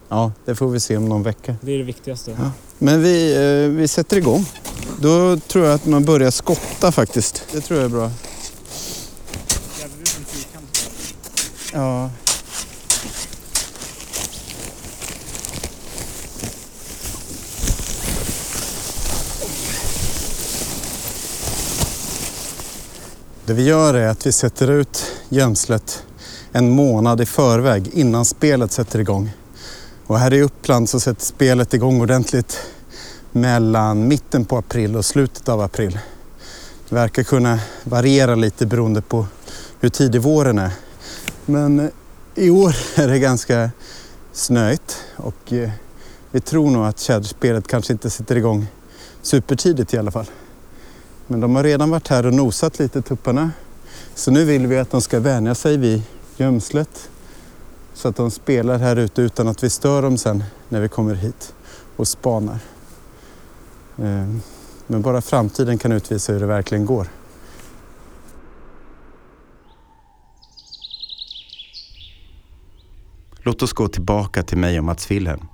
Ja, 0.09 0.31
det 0.45 0.55
får 0.55 0.67
vi 0.67 0.79
se 0.79 0.97
om 0.97 1.09
någon 1.09 1.23
vecka. 1.23 1.55
Det 1.61 1.71
är 1.71 1.77
det 1.77 1.83
viktigaste. 1.83 2.37
Ja. 2.39 2.51
Men 2.77 3.01
vi, 3.01 3.35
eh, 3.35 3.69
vi 3.69 3.87
sätter 3.87 4.17
igång. 4.17 4.45
Då 5.01 5.37
tror 5.37 5.65
jag 5.65 5.73
att 5.73 5.85
man 5.85 6.05
börjar 6.05 6.31
skotta 6.31 6.91
faktiskt. 6.91 7.47
Det 7.51 7.61
tror 7.61 7.79
jag 7.79 7.85
är 7.85 7.89
bra. 7.89 8.11
Ja. 11.73 12.09
Det 23.45 23.53
vi 23.53 23.63
gör 23.63 23.93
är 23.93 24.07
att 24.07 24.25
vi 24.25 24.31
sätter 24.31 24.71
ut 24.71 25.05
gömslet 25.29 26.06
en 26.51 26.69
månad 26.69 27.21
i 27.21 27.25
förväg 27.25 27.89
innan 27.93 28.25
spelet 28.25 28.71
sätter 28.71 28.99
igång. 28.99 29.31
Och 30.07 30.19
här 30.19 30.33
i 30.33 30.41
Uppland 30.41 30.89
så 30.89 30.99
sätter 30.99 31.25
spelet 31.25 31.73
igång 31.73 32.01
ordentligt 32.01 32.59
mellan 33.31 34.07
mitten 34.07 34.45
på 34.45 34.57
april 34.57 34.95
och 34.95 35.05
slutet 35.05 35.49
av 35.49 35.61
april. 35.61 35.99
Det 36.89 36.95
verkar 36.95 37.23
kunna 37.23 37.59
variera 37.83 38.35
lite 38.35 38.65
beroende 38.65 39.01
på 39.01 39.25
hur 39.79 39.89
tidig 39.89 40.21
våren 40.21 40.59
är. 40.59 40.71
Men 41.45 41.79
eh, 41.79 41.89
i 42.35 42.49
år 42.49 42.75
är 42.95 43.07
det 43.07 43.19
ganska 43.19 43.71
snöigt 44.31 45.03
och 45.15 45.53
eh, 45.53 45.69
vi 46.31 46.39
tror 46.39 46.71
nog 46.71 46.85
att 46.85 46.99
tjäderspelet 46.99 47.67
kanske 47.67 47.93
inte 47.93 48.09
sätter 48.09 48.35
igång 48.35 48.67
supertidigt 49.21 49.93
i 49.93 49.97
alla 49.97 50.11
fall. 50.11 50.25
Men 51.27 51.39
de 51.39 51.55
har 51.55 51.63
redan 51.63 51.89
varit 51.89 52.07
här 52.07 52.25
och 52.25 52.33
nosat 52.33 52.79
lite 52.79 53.01
tupparna. 53.01 53.51
Så 54.15 54.31
nu 54.31 54.45
vill 54.45 54.67
vi 54.67 54.77
att 54.77 54.91
de 54.91 55.01
ska 55.01 55.19
vänja 55.19 55.55
sig 55.55 55.77
vid 55.77 56.01
gömslet 56.37 57.09
så 57.93 58.07
att 58.07 58.15
de 58.15 58.31
spelar 58.31 58.77
här 58.77 58.95
ute 58.95 59.21
utan 59.21 59.47
att 59.47 59.63
vi 59.63 59.69
stör 59.69 60.01
dem 60.01 60.17
sen 60.17 60.43
när 60.69 60.81
vi 60.81 60.89
kommer 60.89 61.15
hit 61.15 61.53
och 61.95 62.07
spanar. 62.07 62.59
Eh, 63.97 64.27
Men 64.87 65.01
bara 65.01 65.21
framtiden 65.21 65.77
kan 65.77 65.91
utvisa 65.91 66.33
hur 66.33 66.39
det 66.39 66.45
verkligen 66.45 66.85
går. 66.85 67.07
Låt 73.43 73.61
oss 73.61 73.73
gå 73.73 73.87
tillbaka 73.87 74.43
till 74.43 74.57
mig 74.57 74.77
och 74.77 74.83
Mats 74.85 75.11
Wilhelm. 75.11 75.47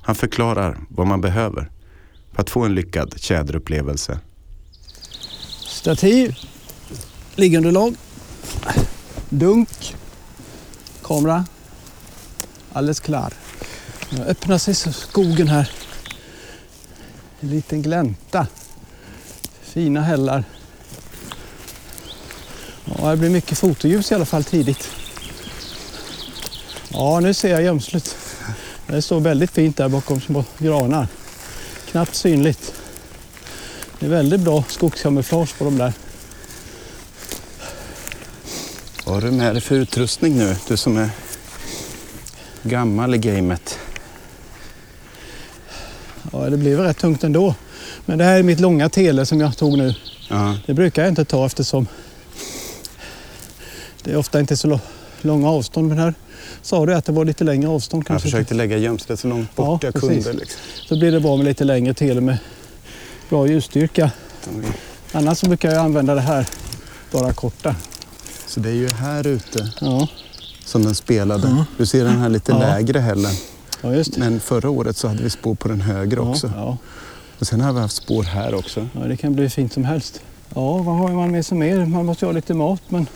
Han 0.00 0.14
förklarar 0.14 0.78
vad 0.88 1.06
man 1.06 1.20
behöver 1.20 1.70
för 2.32 2.42
att 2.42 2.50
få 2.50 2.64
en 2.64 2.74
lyckad 2.74 3.14
tjäderupplevelse. 3.20 4.20
Stativ, 5.66 6.36
liggunderlag, 7.34 7.94
dunk, 9.28 9.96
kamera. 11.04 11.44
Alldeles 12.72 13.00
klar. 13.00 13.32
Nu 14.10 14.24
öppnar 14.24 14.58
sig 14.58 14.74
skogen 14.74 15.48
här. 15.48 15.70
En 17.40 17.50
liten 17.50 17.82
glänta. 17.82 18.46
Fina 19.62 20.00
hällar. 20.00 20.44
Ja, 22.84 23.10
det 23.10 23.16
blir 23.16 23.30
mycket 23.30 23.58
fotoljus 23.58 24.12
i 24.12 24.14
alla 24.14 24.24
fall 24.24 24.44
tidigt. 24.44 24.88
Ja, 26.88 27.20
nu 27.20 27.34
ser 27.34 27.50
jag 27.50 27.62
gömslet. 27.62 28.16
Det 28.86 29.02
står 29.02 29.20
väldigt 29.20 29.50
fint 29.50 29.76
där 29.76 29.88
bakom 29.88 30.20
små 30.20 30.44
granar. 30.58 31.08
Knappt 31.90 32.14
synligt. 32.14 32.72
Det 33.98 34.06
är 34.06 34.10
väldigt 34.10 34.40
bra 34.40 34.64
skogskamouflage 34.68 35.58
på 35.58 35.64
de 35.64 35.78
där. 35.78 35.92
Vad 39.14 39.22
har 39.22 39.30
du 39.30 39.36
med 39.36 39.54
dig 39.54 39.60
för 39.62 39.74
utrustning 39.74 40.36
nu? 40.36 40.56
Du 40.68 40.76
som 40.76 40.96
är 40.96 41.10
gammal 42.62 43.14
i 43.14 43.18
gamet. 43.18 43.78
Ja, 46.32 46.38
det 46.50 46.56
blev 46.56 46.78
rätt 46.80 46.98
tungt 46.98 47.24
ändå. 47.24 47.54
Men 48.06 48.18
det 48.18 48.24
här 48.24 48.38
är 48.38 48.42
mitt 48.42 48.60
långa 48.60 48.88
tele 48.88 49.26
som 49.26 49.40
jag 49.40 49.56
tog 49.56 49.78
nu. 49.78 49.94
Ja. 50.30 50.56
Det 50.66 50.74
brukar 50.74 51.02
jag 51.02 51.08
inte 51.08 51.24
ta 51.24 51.46
eftersom 51.46 51.86
det 54.02 54.10
är 54.12 54.16
ofta 54.16 54.40
inte 54.40 54.56
så 54.56 54.80
långa 55.22 55.48
avstånd. 55.50 55.88
Men 55.88 55.98
här 55.98 56.14
sa 56.62 56.86
du 56.86 56.94
att 56.94 57.04
det 57.04 57.12
var 57.12 57.24
lite 57.24 57.44
längre 57.44 57.68
avstånd 57.68 58.00
Jag 58.02 58.06
kanske. 58.06 58.28
försökte 58.28 58.54
lägga 58.54 58.76
gömslet 58.78 59.20
så 59.20 59.28
långt 59.28 59.56
bort 59.56 59.82
Ja, 59.82 59.86
jag 59.92 59.94
precis. 59.94 60.24
kunde. 60.24 60.40
Liksom. 60.40 60.60
Så 60.88 60.98
blir 60.98 61.12
det 61.12 61.20
bra 61.20 61.36
med 61.36 61.46
lite 61.46 61.64
längre 61.64 61.94
tele 61.94 62.20
med 62.20 62.38
bra 63.28 63.46
ljusstyrka. 63.46 64.10
Annars 65.12 65.42
brukar 65.42 65.70
jag 65.70 65.84
använda 65.84 66.14
det 66.14 66.20
här 66.20 66.46
bara 67.12 67.32
korta. 67.32 67.76
Så 68.54 68.60
det 68.60 68.68
är 68.68 68.74
ju 68.74 68.88
här 68.88 69.26
ute 69.26 69.68
Ja, 69.80 70.08
som 70.64 70.82
den 70.82 70.94
spelade. 70.94 71.48
Ja. 71.48 71.64
Du 71.78 71.86
ser 71.86 72.04
den 72.04 72.18
här 72.18 72.28
lite 72.28 72.52
Ja. 72.52 72.58
lägre 72.58 72.98
hällen. 72.98 73.32
Men 74.16 74.40
förra 74.40 74.70
året 74.70 74.96
så 74.96 75.08
hade 75.08 75.22
vi 75.22 75.30
spår 75.30 75.54
på 75.54 75.68
den 75.68 75.80
högre 75.80 76.20
också. 76.20 76.76
Och 77.38 77.46
sen 77.46 77.60
har 77.60 77.72
vi 77.72 77.80
haft 77.80 77.94
spår 77.96 78.22
här 78.22 78.54
också. 78.54 78.88
ja, 78.92 79.00
det 79.00 79.16
kan 79.16 79.34
bli 79.34 79.50
fint 79.50 79.72
som 79.72 79.84
helst. 79.84 80.20
Ja, 80.54 80.76
vad 80.78 80.96
har 80.96 81.08
man 81.12 81.30
med 81.30 81.46
sig 81.46 81.58
mer? 81.58 81.86
Man 81.86 82.06
måste 82.06 82.24
ju 82.24 82.28
ha 82.28 82.32
lite 82.32 82.54
mat 82.54 82.82
men 82.88 83.06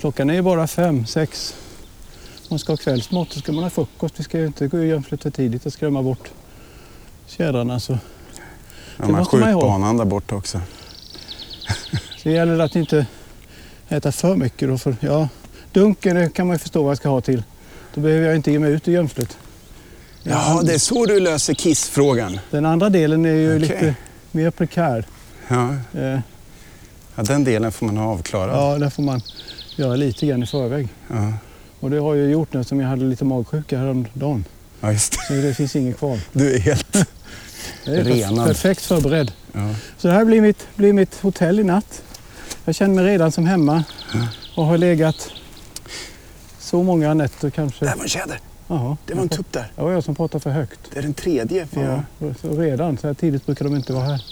klockan 0.00 0.30
är 0.30 0.34
ju 0.34 0.42
bara 0.42 0.66
fem, 0.66 1.06
sex. 1.06 1.54
Man 2.50 2.58
ska 2.58 2.72
ha 2.72 2.76
kvällsmat, 2.76 3.28
då 3.34 3.40
ska 3.40 3.52
man 3.52 3.62
ha 3.62 3.70
frukost. 3.70 4.14
Vi 4.20 4.24
ska 4.24 4.38
ju 4.38 4.46
inte 4.46 4.66
gå 4.68 4.78
i 4.82 4.86
gömslet 4.86 5.22
för 5.22 5.30
tidigt 5.30 5.66
och 5.66 5.72
skrämma 5.72 6.02
bort 6.02 6.30
tjädrarna. 7.26 7.80
Så. 7.80 7.92
Ja, 7.92 7.98
Det 8.96 9.12
man 9.12 9.18
måste 9.20 9.36
man 9.36 9.48
ju 9.48 9.54
ha. 9.54 9.60
skjutbanan 9.60 9.96
där 9.96 10.04
borta 10.04 10.34
också. 10.34 10.60
så 11.90 12.28
det 12.28 12.30
gäller 12.30 12.58
att 12.58 12.76
inte 12.76 13.06
äta 13.90 14.12
för 14.12 14.36
mycket. 14.36 14.68
Då 14.68 14.78
för, 14.78 14.96
ja, 15.00 15.28
dunken 15.72 16.30
kan 16.30 16.46
man 16.46 16.54
ju 16.54 16.58
förstå 16.58 16.82
vad 16.82 16.90
jag 16.90 16.96
ska 16.98 17.08
ha 17.08 17.20
till. 17.20 17.42
Då 17.94 18.00
behöver 18.00 18.26
jag 18.26 18.36
inte 18.36 18.52
ge 18.52 18.58
mig 18.58 18.72
ut 18.72 18.88
i 18.88 18.92
gömslet. 18.92 19.36
Ja, 20.22 20.60
det 20.64 20.74
är 20.74 20.78
så 20.78 21.06
du 21.06 21.20
löser 21.20 21.54
kissfrågan. 21.54 22.40
Den 22.50 22.66
andra 22.66 22.88
delen 22.90 23.24
är 23.24 23.34
ju 23.34 23.48
Okej. 23.48 23.60
lite 23.60 23.94
mer 24.30 24.50
prekär. 24.50 25.04
Ja. 25.48 25.74
Eh, 25.94 26.18
ja, 27.14 27.22
den 27.22 27.44
delen 27.44 27.72
får 27.72 27.86
man 27.86 27.96
ha 27.96 28.04
avklarad. 28.12 28.56
ja, 28.56 28.78
där 28.78 28.90
får 28.90 29.02
man 29.02 29.20
göra 29.76 29.96
lite 29.96 30.26
grann 30.26 30.42
i 30.42 30.46
förväg. 30.46 30.88
Ja. 31.08 31.32
Och 31.80 31.90
det 31.90 31.98
har 31.98 32.14
jag 32.14 32.30
gjort 32.30 32.52
nu 32.52 32.64
som 32.64 32.80
jag 32.80 32.88
hade 32.88 33.04
lite 33.04 33.24
magsjuka 33.24 33.78
häromdagen. 33.78 34.44
ja, 34.80 34.92
just 34.92 35.12
det. 35.12 35.18
Så 35.26 35.32
det 35.32 35.54
finns 35.54 35.76
inget 35.76 35.98
kvar. 35.98 36.18
Du 36.32 36.54
är 36.54 36.58
helt... 36.58 36.96
Är 37.84 38.04
Renad. 38.04 38.46
perfekt 38.46 38.80
förberedd. 38.82 39.32
Ja. 39.52 39.74
Så 39.98 40.08
det 40.08 40.14
här 40.14 40.24
blir 40.24 40.40
mitt, 40.40 40.66
blir 40.74 40.92
mitt 40.92 41.20
hotell 41.20 41.60
i 41.60 41.64
natt. 41.64 42.02
Jag 42.64 42.74
känner 42.74 42.94
mig 42.94 43.04
redan 43.04 43.32
som 43.32 43.46
hemma 43.46 43.84
och 44.56 44.64
har 44.64 44.78
legat 44.78 45.30
så 46.58 46.82
många 46.82 47.14
nätter 47.14 47.50
kanske. 47.50 47.84
Där 47.84 47.96
var 47.96 48.02
en 48.02 48.08
tjäder. 48.08 48.38
Jaha, 48.68 48.96
Det 49.06 49.14
var 49.14 49.22
en 49.22 49.28
tupp 49.28 49.52
där. 49.52 49.72
Det 49.76 49.82
var 49.82 49.90
jag 49.92 50.04
som 50.04 50.14
pratade 50.14 50.42
för 50.42 50.50
högt. 50.50 50.80
Det 50.92 50.98
är 50.98 51.02
den 51.02 51.14
tredje. 51.14 51.66
För 51.66 51.82
jag... 51.84 52.02
Ja, 52.18 52.34
så 52.40 52.60
redan, 52.60 52.98
så 52.98 53.06
här 53.06 53.14
tidigt 53.14 53.46
brukar 53.46 53.64
de 53.64 53.76
inte 53.76 53.92
vara 53.92 54.04
här. 54.04 54.24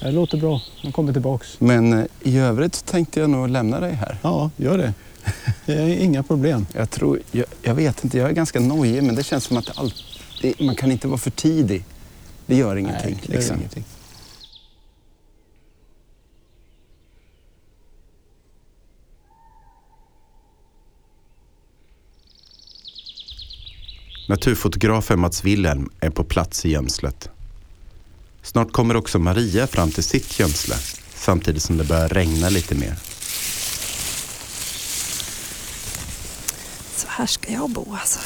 Det 0.00 0.10
låter 0.10 0.38
bra. 0.38 0.60
De 0.82 0.92
kommer 0.92 1.12
tillbaks. 1.12 1.60
Men 1.60 1.92
eh, 1.92 2.04
i 2.22 2.38
övrigt 2.38 2.86
tänkte 2.86 3.20
jag 3.20 3.30
nog 3.30 3.48
lämna 3.48 3.80
dig 3.80 3.92
här. 3.92 4.16
Ja, 4.22 4.50
gör 4.56 4.78
det. 4.78 4.94
Det 5.66 5.72
är 5.72 5.98
inga 5.98 6.22
problem. 6.22 6.66
Jag, 6.74 6.90
tror, 6.90 7.20
jag, 7.32 7.46
jag 7.62 7.74
vet 7.74 8.04
inte, 8.04 8.18
jag 8.18 8.28
är 8.28 8.34
ganska 8.34 8.60
nojig 8.60 9.02
men 9.02 9.14
det 9.14 9.22
känns 9.22 9.44
som 9.44 9.56
att 9.56 9.78
allt, 9.78 9.94
det, 10.42 10.60
man 10.60 10.74
kan 10.74 10.92
inte 10.92 11.08
vara 11.08 11.18
för 11.18 11.30
tidig. 11.30 11.84
Det 12.46 12.56
gör 12.56 12.76
ingenting. 12.76 13.14
Nej, 13.14 13.24
det 13.26 13.32
gör 13.32 13.40
liksom. 13.40 13.56
ingenting. 13.56 13.84
Naturfotografen 24.28 25.20
Mats 25.20 25.44
Wilhelm 25.44 25.90
är 26.00 26.10
på 26.10 26.24
plats 26.24 26.64
i 26.66 26.70
gömslet. 26.70 27.30
Snart 28.42 28.72
kommer 28.72 28.96
också 28.96 29.18
Maria 29.18 29.66
fram 29.66 29.90
till 29.90 30.04
sitt 30.04 30.38
gömsle 30.40 30.74
samtidigt 31.14 31.62
som 31.62 31.76
det 31.76 31.84
börjar 31.84 32.08
regna 32.08 32.48
lite 32.48 32.74
mer. 32.74 32.94
Så 36.96 37.06
här 37.08 37.26
ska 37.26 37.52
jag 37.52 37.70
bo 37.70 37.96
alltså. 38.00 38.20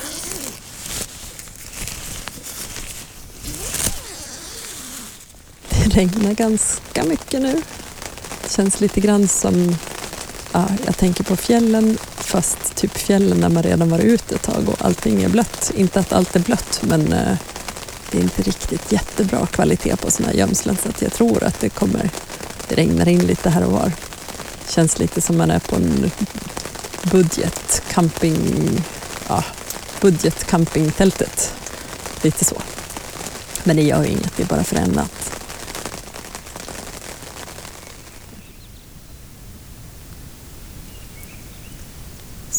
Det 5.68 5.96
regnar 5.96 6.34
ganska 6.34 7.04
mycket 7.04 7.42
nu. 7.42 7.62
Det 8.42 8.50
känns 8.50 8.80
lite 8.80 9.00
grann 9.00 9.28
som, 9.28 9.76
ja, 10.52 10.68
jag 10.86 10.96
tänker 10.96 11.24
på 11.24 11.36
fjällen, 11.36 11.98
fast 12.32 12.74
typ 12.76 12.98
fjällen 12.98 13.40
där 13.40 13.48
man 13.48 13.62
redan 13.62 13.90
varit 13.90 14.04
ute 14.04 14.34
ett 14.34 14.42
tag 14.42 14.68
och 14.68 14.84
allting 14.84 15.22
är 15.22 15.28
blött. 15.28 15.72
Inte 15.74 16.00
att 16.00 16.12
allt 16.12 16.36
är 16.36 16.40
blött, 16.40 16.80
men 16.82 17.12
eh, 17.12 17.36
det 18.10 18.18
är 18.18 18.22
inte 18.22 18.42
riktigt 18.42 18.92
jättebra 18.92 19.46
kvalitet 19.46 19.96
på 19.96 20.10
sådana 20.10 20.32
här 20.32 20.38
gömslen 20.38 20.76
så 20.82 20.88
att 20.88 21.02
jag 21.02 21.12
tror 21.12 21.44
att 21.44 21.60
det 21.60 21.68
kommer, 21.68 22.10
det 22.68 22.74
regnar 22.74 23.08
in 23.08 23.26
lite 23.26 23.50
här 23.50 23.64
och 23.64 23.72
var. 23.72 23.92
Känns 24.68 24.98
lite 24.98 25.20
som 25.20 25.36
man 25.36 25.50
är 25.50 25.58
på 25.58 25.76
en 25.76 26.10
budget 27.02 27.82
camping, 27.90 28.84
ja, 29.28 29.44
budget 30.00 30.44
campingtältet. 30.44 31.54
Lite 32.22 32.44
så. 32.44 32.56
Men 33.64 33.76
det 33.76 33.82
gör 33.82 34.04
ju 34.04 34.10
inget, 34.10 34.36
det 34.36 34.42
är 34.42 34.46
bara 34.46 34.64
för 34.64 34.76
en 34.76 34.90
natt. 34.90 35.32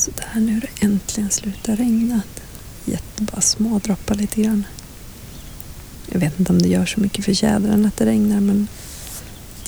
Så 0.04 0.12
där, 0.12 0.40
nu 0.40 0.54
har 0.54 0.62
det 0.62 0.86
äntligen 1.14 1.32
slutar 1.32 1.76
regna. 1.76 2.22
Jättebra 2.86 3.42
små 3.42 3.80
droppar 3.80 4.16
lite 4.16 4.42
grann. 4.42 4.66
Jag 6.12 6.20
vet 6.20 6.40
inte 6.40 6.52
om 6.52 6.62
det 6.62 6.68
gör 6.68 6.86
så 6.86 7.00
mycket 7.00 7.26
för 7.26 7.34
tjädern 7.34 7.86
att 7.86 7.98
det 7.98 8.06
regnar 8.06 8.40
men 8.40 8.68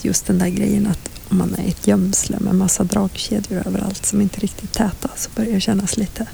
just 0.01 0.25
den 0.25 0.37
där 0.37 0.47
grejen 0.47 0.87
att 0.87 1.09
om 1.29 1.37
man 1.37 1.55
är 1.55 1.63
i 1.63 1.69
ett 1.69 1.87
gömsle 1.87 2.39
med 2.39 2.55
massa 2.55 2.83
dragkedjor 2.83 3.67
överallt 3.67 4.05
som 4.05 4.21
inte 4.21 4.37
är 4.37 4.41
riktigt 4.41 4.73
täta 4.73 5.09
så 5.15 5.29
börjar 5.35 5.51
det 5.51 5.61
kännas 5.61 5.97
lite 5.97 6.27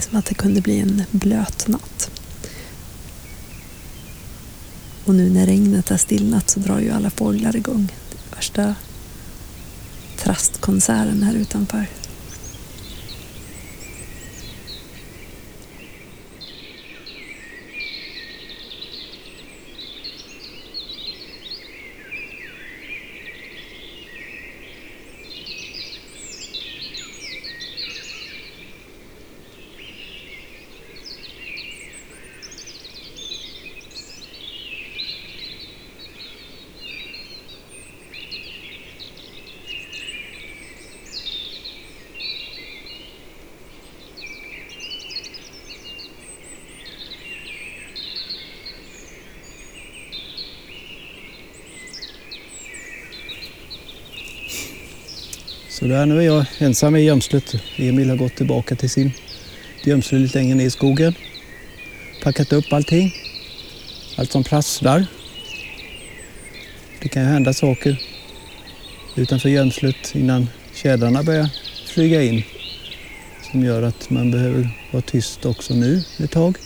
som 0.00 0.18
att 0.18 0.26
det 0.26 0.34
kunde 0.34 0.60
bli 0.60 0.78
en 0.78 1.02
blöt 1.10 1.68
natt. 1.68 2.10
Och 5.04 5.14
nu 5.14 5.30
när 5.30 5.46
regnet 5.46 5.88
har 5.88 5.96
stillnat 5.96 6.50
så 6.50 6.60
drar 6.60 6.78
ju 6.78 6.90
alla 6.90 7.10
fåglar 7.10 7.56
igång. 7.56 7.92
Det 8.10 8.16
är 8.16 8.36
värsta 8.36 8.74
trastkonserten 10.16 11.22
här 11.22 11.34
utanför. 11.34 11.86
Så 55.90 56.04
nu 56.04 56.18
är 56.18 56.22
jag 56.22 56.46
ensam 56.58 56.96
i 56.96 57.00
gömslet. 57.00 57.54
Emil 57.76 58.10
har 58.10 58.16
gått 58.16 58.36
tillbaka 58.36 58.76
till 58.76 58.90
sin 58.90 59.12
gömsle 59.84 60.18
lite 60.18 60.38
längre 60.38 60.54
ner 60.54 60.64
i 60.64 60.70
skogen. 60.70 61.14
Packat 62.22 62.52
upp 62.52 62.72
allting. 62.72 63.14
Allt 64.16 64.32
som 64.32 64.44
prasslar. 64.44 65.06
Det 67.02 67.08
kan 67.08 67.22
ju 67.22 67.28
hända 67.28 67.52
saker 67.52 68.02
utanför 69.16 69.48
gömslet 69.48 70.14
innan 70.14 70.48
tjädrarna 70.74 71.22
börjar 71.22 71.48
flyga 71.86 72.22
in. 72.22 72.42
Som 73.50 73.64
gör 73.64 73.82
att 73.82 74.10
man 74.10 74.30
behöver 74.30 74.68
vara 74.90 75.02
tyst 75.02 75.46
också 75.46 75.74
nu 75.74 76.02
ett 76.18 76.30
tag. 76.30 76.56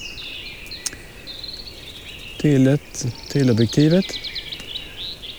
Telet, 2.41 3.07
teleobjektivet. 3.33 4.07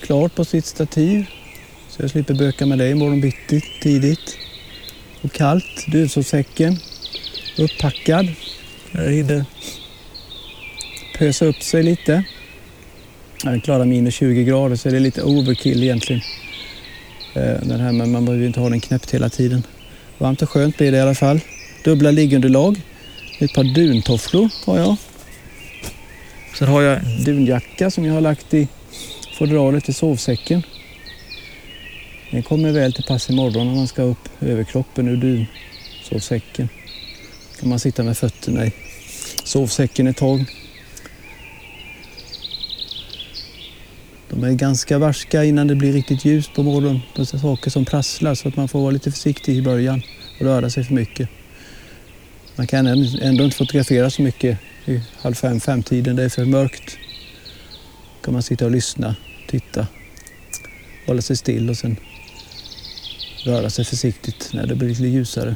Klart 0.01 0.35
på 0.35 0.45
sitt 0.45 0.65
stativ 0.65 1.25
så 1.95 2.03
jag 2.03 2.09
slipper 2.09 2.33
böka 2.33 2.65
med 2.65 2.77
dig 2.77 2.91
imorgon 2.91 3.21
bitti 3.21 3.61
tidigt. 3.81 4.37
Och 5.21 5.31
kallt, 5.31 5.85
duvsåssäcken 5.87 6.77
uppackad. 7.57 8.27
Jag 8.91 9.11
hinner 9.11 9.45
pösa 11.17 11.45
upp 11.45 11.63
sig 11.63 11.83
lite. 11.83 12.23
Den 13.43 13.61
klarar 13.61 13.85
minus 13.85 14.13
20 14.13 14.43
grader 14.43 14.75
så 14.75 14.89
det 14.89 14.95
är 14.95 14.99
lite 14.99 15.23
overkill 15.23 15.83
egentligen. 15.83 16.21
Eh, 17.33 17.61
den 17.61 17.79
här, 17.79 17.91
men 17.91 18.11
man 18.11 18.25
behöver 18.25 18.41
ju 18.41 18.47
inte 18.47 18.59
ha 18.59 18.69
den 18.69 18.81
knäppt 18.81 19.11
hela 19.11 19.29
tiden. 19.29 19.63
Varmt 20.17 20.41
och 20.41 20.49
skönt 20.49 20.77
blir 20.77 20.91
det 20.91 20.97
i 20.97 21.01
alla 21.01 21.15
fall. 21.15 21.39
Dubbla 21.83 22.11
liggunderlag. 22.11 22.81
Ett 23.39 23.53
par 23.53 23.63
duntofflor 23.63 24.49
har 24.65 24.77
jag. 24.77 24.95
Sen 26.59 26.67
har 26.67 26.81
jag 26.81 26.97
en 26.97 27.23
dunjacka 27.23 27.91
som 27.91 28.05
jag 28.05 28.13
har 28.13 28.21
lagt 28.21 28.53
i 28.53 28.67
fodralet 29.37 29.89
i 29.89 29.93
sovsäcken. 29.93 30.63
Den 32.31 32.43
kommer 32.43 32.71
väl 32.71 32.93
till 32.93 33.03
pass 33.03 33.29
imorgon 33.29 33.67
när 33.67 33.75
man 33.75 33.87
ska 33.87 34.01
upp 34.01 34.29
överkroppen 34.41 35.07
ur 35.07 35.17
dunsovsäcken. 35.17 36.69
kan 37.59 37.69
man 37.69 37.79
sitta 37.79 38.03
med 38.03 38.17
fötterna 38.17 38.65
i 38.65 38.71
sovsäcken 39.43 40.07
ett 40.07 40.17
tag. 40.17 40.45
De 44.29 44.43
är 44.43 44.51
ganska 44.51 44.97
varska 44.97 45.43
innan 45.43 45.67
det 45.67 45.75
blir 45.75 45.93
riktigt 45.93 46.25
ljust 46.25 46.53
på 46.53 46.63
morgonen. 46.63 46.99
Det 47.15 47.21
är 47.21 47.37
saker 47.37 47.71
som 47.71 47.85
prasslar 47.85 48.35
så 48.35 48.47
att 48.47 48.55
man 48.55 48.67
får 48.67 48.81
vara 48.81 48.91
lite 48.91 49.11
försiktig 49.11 49.57
i 49.57 49.61
början 49.61 50.01
och 50.39 50.45
röra 50.45 50.69
sig 50.69 50.83
för 50.83 50.93
mycket. 50.93 51.29
Man 52.55 52.67
kan 52.67 52.87
ändå 53.21 53.43
inte 53.43 53.57
fotografera 53.57 54.09
så 54.09 54.21
mycket 54.21 54.59
i 54.85 55.01
halv 55.21 55.33
fem, 55.33 55.59
femtiden. 55.59 56.15
Det 56.15 56.23
är 56.23 56.29
för 56.29 56.45
mörkt. 56.45 56.97
Då 58.21 58.25
kan 58.25 58.33
man 58.33 58.43
sitta 58.43 58.65
och 58.65 58.71
lyssna, 58.71 59.15
titta, 59.47 59.87
hålla 61.07 61.21
sig 61.21 61.37
still 61.37 61.69
och 61.69 61.77
sen 61.77 61.97
röra 63.45 63.69
sig 63.69 63.85
försiktigt 63.85 64.49
när 64.53 64.67
det 64.67 64.75
blir 64.75 64.89
lite 64.89 65.03
ljusare. 65.03 65.55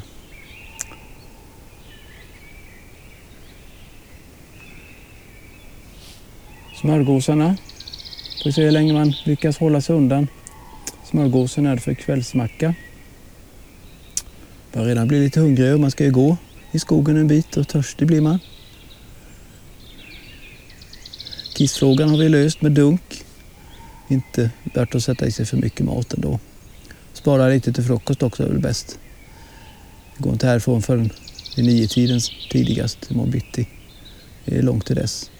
Smörgåsarna. 6.80 7.56
Får 8.42 8.50
se 8.50 8.62
hur 8.62 8.70
länge 8.70 8.92
man 8.92 9.14
lyckas 9.24 9.58
hålla 9.58 9.80
sig 9.80 9.96
undan. 9.96 10.28
Smörgåsen 11.04 11.66
är 11.66 11.76
för 11.76 11.94
kvällsmacka. 11.94 12.74
Börjar 14.72 14.86
redan 14.86 15.08
bli 15.08 15.20
lite 15.20 15.40
hungrig 15.40 15.74
och 15.74 15.80
man 15.80 15.90
ska 15.90 16.04
ju 16.04 16.10
gå 16.10 16.36
i 16.72 16.78
skogen 16.78 17.16
en 17.16 17.28
bit 17.28 17.56
och 17.56 17.68
törstig 17.68 18.06
blir 18.06 18.20
man. 18.20 18.38
Kissfrågan 21.54 22.08
har 22.08 22.16
vi 22.16 22.28
löst 22.28 22.62
med 22.62 22.72
dunk. 22.72 23.24
Inte 24.08 24.50
värt 24.74 24.94
att 24.94 25.02
sätta 25.02 25.26
i 25.26 25.32
sig 25.32 25.46
för 25.46 25.56
mycket 25.56 25.86
mat 25.86 26.14
ändå. 26.14 26.38
Spara 27.20 27.48
lite 27.48 27.72
till 27.72 27.84
frukost 27.84 28.22
också 28.22 28.42
är 28.42 28.46
väl 28.46 28.58
bäst. 28.58 28.98
Det 30.16 30.22
går 30.22 30.32
inte 30.32 30.46
härifrån 30.46 30.82
förrän 30.82 31.10
vid 31.56 31.64
niotiden 31.64 32.20
tidigast 32.50 33.10
imorgon 33.10 33.30
bitti. 33.30 33.68
Det 34.44 34.58
är 34.58 34.62
långt 34.62 34.86
till 34.86 34.96
dess. 34.96 35.30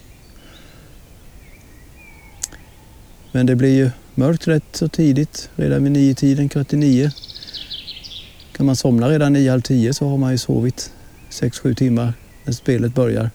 Men 3.33 3.47
det 3.47 3.57
blir 3.57 3.77
ju 3.77 3.91
mörkt 4.15 4.49
rätt 4.49 4.65
så 4.73 4.89
tidigt, 4.89 5.51
redan 5.57 5.83
vid 5.83 5.93
nio 5.93 6.15
tiden, 6.15 6.49
kvart 6.49 6.73
i 6.73 6.77
nio. 6.77 7.13
Kan 8.57 8.67
man 8.67 8.77
somna 8.77 9.11
redan 9.11 9.33
nio, 9.33 9.51
halv 9.51 9.63
tio 9.63 9.95
så 9.95 10.09
har 10.09 10.17
man 10.17 10.33
ju 10.33 10.39
sovit 10.39 10.93
sex, 11.31 11.59
sju 11.59 11.75
timmar 11.75 12.15
när 12.45 12.53
spelet 12.53 12.95
börjar. 12.95 13.31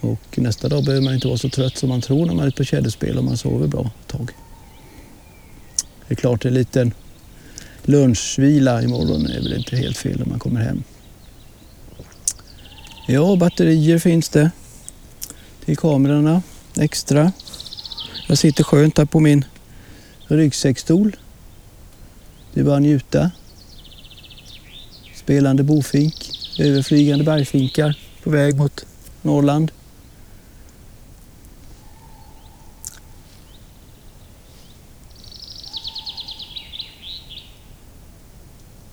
Och 0.00 0.38
nästa 0.38 0.68
dag 0.68 0.84
behöver 0.84 1.04
man 1.04 1.14
inte 1.14 1.26
vara 1.26 1.38
så 1.38 1.48
trött 1.48 1.76
som 1.76 1.88
man 1.88 2.00
tror 2.00 2.26
när 2.26 2.34
man 2.34 2.44
är 2.44 2.48
ute 2.48 2.56
på 2.56 2.64
tjäderspel 2.64 3.18
om 3.18 3.24
man 3.24 3.36
sover 3.36 3.66
bra 3.66 3.90
ett 4.00 4.08
tag. 4.08 4.30
Det 6.10 6.14
är 6.14 6.16
klart 6.16 6.44
en 6.44 6.54
liten 6.54 6.94
lunchvila 7.82 8.82
imorgon 8.82 9.26
är 9.26 9.40
väl 9.40 9.52
inte 9.52 9.76
helt 9.76 9.96
fel 9.96 10.18
när 10.18 10.26
man 10.26 10.38
kommer 10.38 10.60
hem. 10.60 10.82
Ja, 13.06 13.36
batterier 13.36 13.98
finns 13.98 14.28
det 14.28 14.50
till 15.64 15.76
kamerorna 15.76 16.42
extra. 16.76 17.32
Jag 18.28 18.38
sitter 18.38 18.64
skönt 18.64 18.98
här 18.98 19.04
på 19.04 19.20
min 19.20 19.44
ryggsäckstol. 20.26 21.16
Det 22.54 22.60
är 22.60 22.64
bara 22.64 22.76
att 22.76 22.82
njuta. 22.82 23.30
Spelande 25.14 25.62
bofink, 25.62 26.30
överflygande 26.58 27.24
bergfinkar 27.24 27.98
på 28.22 28.30
väg 28.30 28.56
mot 28.56 28.86
Norrland. 29.22 29.72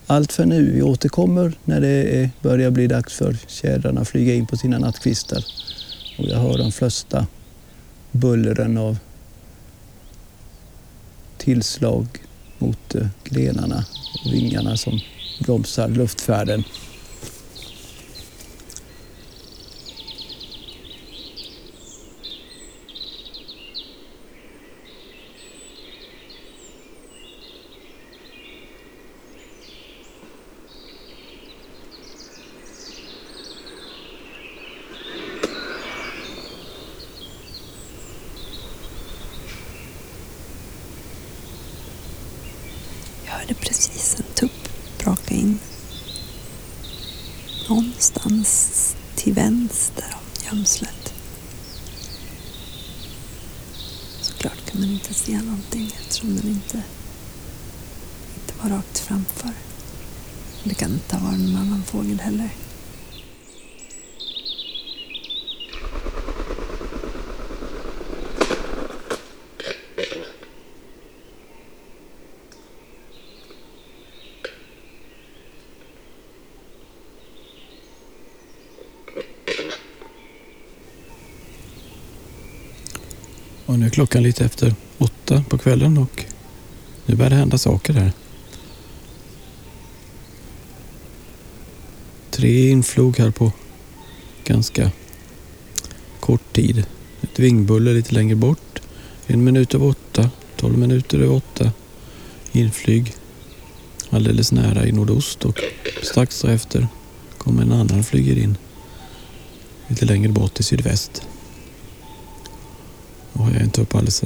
Allt 0.09 0.33
för 0.33 0.45
nu. 0.45 0.71
Vi 0.71 0.81
återkommer 0.81 1.53
när 1.65 1.81
det 1.81 2.29
börjar 2.41 2.71
bli 2.71 2.87
dags 2.87 3.13
för 3.13 3.37
tjädrarna 3.47 4.01
att 4.01 4.07
flyga 4.07 4.33
in 4.33 4.45
på 4.47 4.57
sina 4.57 4.79
nattkvistar. 4.79 5.45
Och 6.17 6.25
jag 6.25 6.37
hör 6.39 6.57
de 6.57 6.71
flesta 6.71 7.27
bullren 8.11 8.77
av 8.77 8.97
tillslag 11.37 12.07
mot 12.57 12.95
eh, 12.95 13.07
grenarna 13.23 13.85
och 14.25 14.33
vingarna 14.33 14.77
som 14.77 14.99
bromsar 15.39 15.87
luftfärden. 15.87 16.63
Jag 43.25 43.33
hörde 43.33 43.53
precis 43.53 44.15
en 44.19 44.25
tupp 44.35 44.69
braka 45.03 45.33
in. 45.35 45.59
Någonstans 47.69 48.95
till 49.15 49.33
vänster 49.33 50.05
om 50.15 50.57
gömslet. 50.57 51.13
Såklart 54.21 54.71
kan 54.71 54.81
man 54.81 54.89
inte 54.89 55.13
se 55.13 55.41
någonting 55.41 55.91
eftersom 55.99 56.35
den 56.35 56.47
inte, 56.47 56.83
inte 58.35 58.53
var 58.63 58.69
rakt 58.69 58.99
framför. 58.99 59.51
Det 60.63 60.73
kan 60.73 60.91
inte 60.91 61.15
ha 61.15 61.27
varit 61.27 61.39
någon 61.39 61.55
annan 61.55 61.83
fågel 61.83 62.19
heller. 62.19 62.49
Och 83.65 83.66
nu 83.79 83.85
är 83.85 83.89
klockan 83.89 84.23
lite 84.23 84.45
efter 84.45 84.75
åtta 84.97 85.43
på 85.49 85.57
kvällen 85.57 85.97
och 85.97 86.25
nu 87.05 87.15
börjar 87.15 87.29
det 87.29 87.35
hända 87.35 87.57
saker 87.57 87.93
här. 87.93 88.11
Tre 92.31 92.69
inflog 92.69 93.17
här 93.17 93.31
på 93.31 93.51
ganska 94.43 94.91
kort 96.19 96.53
tid. 96.53 96.85
Ett 97.21 97.39
vingbuller 97.39 97.93
lite 97.93 98.13
längre 98.13 98.35
bort. 98.35 98.81
En 99.27 99.43
minut 99.43 99.75
över 99.75 99.87
åtta, 99.87 100.29
tolv 100.55 100.77
minuter 100.77 101.19
över 101.19 101.35
åtta. 101.35 101.71
Inflyg 102.51 103.13
alldeles 104.09 104.51
nära 104.51 104.85
i 104.85 104.91
nordost 104.91 105.45
och 105.45 105.61
strax 106.03 106.41
därefter 106.41 106.87
kommer 107.37 107.61
en 107.61 107.71
annan 107.71 108.03
flyger 108.03 108.37
in 108.37 108.57
lite 109.87 110.05
längre 110.05 110.31
bort 110.31 110.59
i 110.59 110.63
sydväst. 110.63 111.27
Inte 113.67 113.81
upp 113.81 113.95
alldeles 113.95 114.23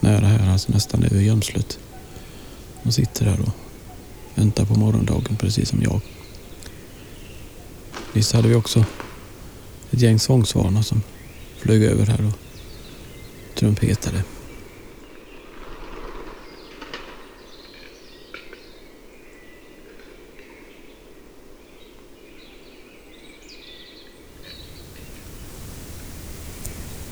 nära 0.00 0.26
här, 0.26 0.52
alltså 0.52 0.72
nästan 0.72 1.04
över 1.04 1.20
gömslet. 1.20 1.78
De 2.82 2.92
sitter 2.92 3.24
här 3.24 3.40
och 3.40 3.52
väntar 4.34 4.64
på 4.64 4.74
morgondagen 4.74 5.36
precis 5.36 5.68
som 5.68 5.82
jag. 5.82 6.00
Nyss 8.12 8.32
hade 8.32 8.48
vi 8.48 8.54
också 8.54 8.84
ett 9.90 10.00
gäng 10.00 10.18
sångsvanar 10.18 10.82
som 10.82 11.02
flög 11.58 11.82
över 11.82 12.06
här 12.06 12.26
och 12.26 12.38
trumpetade. 13.58 14.22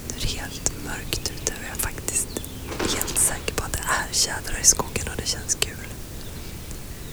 Det 0.09 0.25
är 0.25 0.39
helt 0.41 0.73
mörkt 0.85 1.33
ute 1.35 1.53
och 1.53 1.65
jag 1.65 1.77
är 1.77 1.81
faktiskt 1.81 2.29
helt 2.81 3.19
säker 3.19 3.55
på 3.55 3.65
att 3.65 3.73
det 3.73 3.79
är 3.79 4.15
tjädrar 4.15 4.61
i 4.61 4.65
skogen 4.65 5.09
och 5.13 5.17
det 5.17 5.27
känns 5.27 5.55
kul. 5.55 5.87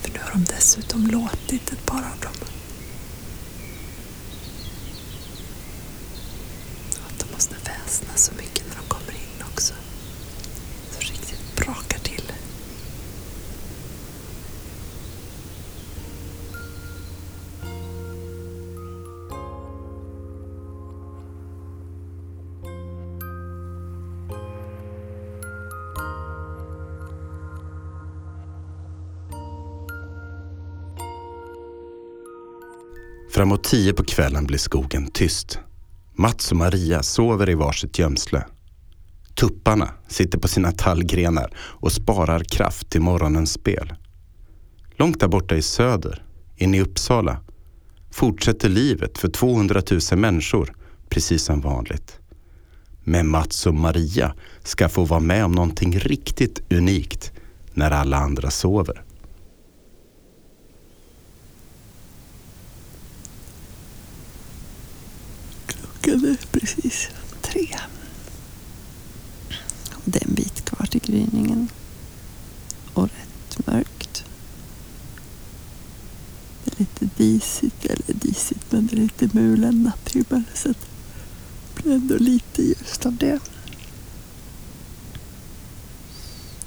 För 0.02 0.12
nu 0.12 0.19
har 0.23 0.32
de 0.32 0.33
dessutom 0.43 1.08
låtit 1.08 1.71
ett 1.71 1.86
par 1.86 1.97
av 1.97 2.19
dem. 2.19 2.52
Framåt 33.43 33.63
tio 33.63 33.93
på 33.93 34.03
kvällen 34.03 34.45
blir 34.45 34.58
skogen 34.58 35.12
tyst. 35.12 35.60
Mats 36.15 36.51
och 36.51 36.58
Maria 36.58 37.03
sover 37.03 37.49
i 37.49 37.53
varsitt 37.53 37.99
gömsle. 37.99 38.45
Tupparna 39.36 39.89
sitter 40.08 40.39
på 40.39 40.47
sina 40.47 40.71
tallgrenar 40.71 41.53
och 41.58 41.91
sparar 41.91 42.43
kraft 42.43 42.89
till 42.89 43.01
morgonens 43.01 43.53
spel. 43.53 43.93
Långt 44.97 45.19
där 45.19 45.27
borta 45.27 45.56
i 45.56 45.62
söder, 45.62 46.23
inne 46.56 46.77
i 46.77 46.82
Uppsala, 46.82 47.39
fortsätter 48.12 48.69
livet 48.69 49.17
för 49.17 49.27
200 49.27 49.82
000 50.12 50.19
människor 50.19 50.75
precis 51.10 51.43
som 51.43 51.62
vanligt. 51.62 52.19
Men 53.03 53.29
Mats 53.29 53.65
och 53.65 53.75
Maria 53.75 54.34
ska 54.63 54.89
få 54.89 55.06
vara 55.06 55.19
med 55.19 55.45
om 55.45 55.51
någonting 55.51 55.99
riktigt 55.99 56.62
unikt 56.73 57.32
när 57.73 57.91
alla 57.91 58.17
andra 58.17 58.51
sover. 58.51 59.03
Klockan 66.03 66.25
är 66.25 66.37
precis 66.51 67.09
tre. 67.41 67.77
Det 70.05 70.21
är 70.21 70.27
en 70.27 70.33
bit 70.33 70.65
kvar 70.65 70.85
till 70.85 71.01
gryningen. 71.01 71.69
Och 72.93 73.03
rätt 73.03 73.67
mörkt. 73.67 74.25
Det 76.63 76.71
är 76.71 76.79
lite 76.79 77.09
disigt, 77.17 77.85
eller 77.85 78.13
disigt, 78.13 78.71
men 78.71 78.87
det 78.87 78.95
är 78.95 78.97
lite 78.97 79.29
mulen 79.31 79.83
natthimmel. 79.83 80.43
Så 80.53 80.69
att 80.71 80.77
det 81.75 81.83
blir 81.83 81.93
ändå 81.93 82.17
lite 82.17 82.61
ljust 82.61 83.05
av 83.05 83.15
det. 83.15 83.39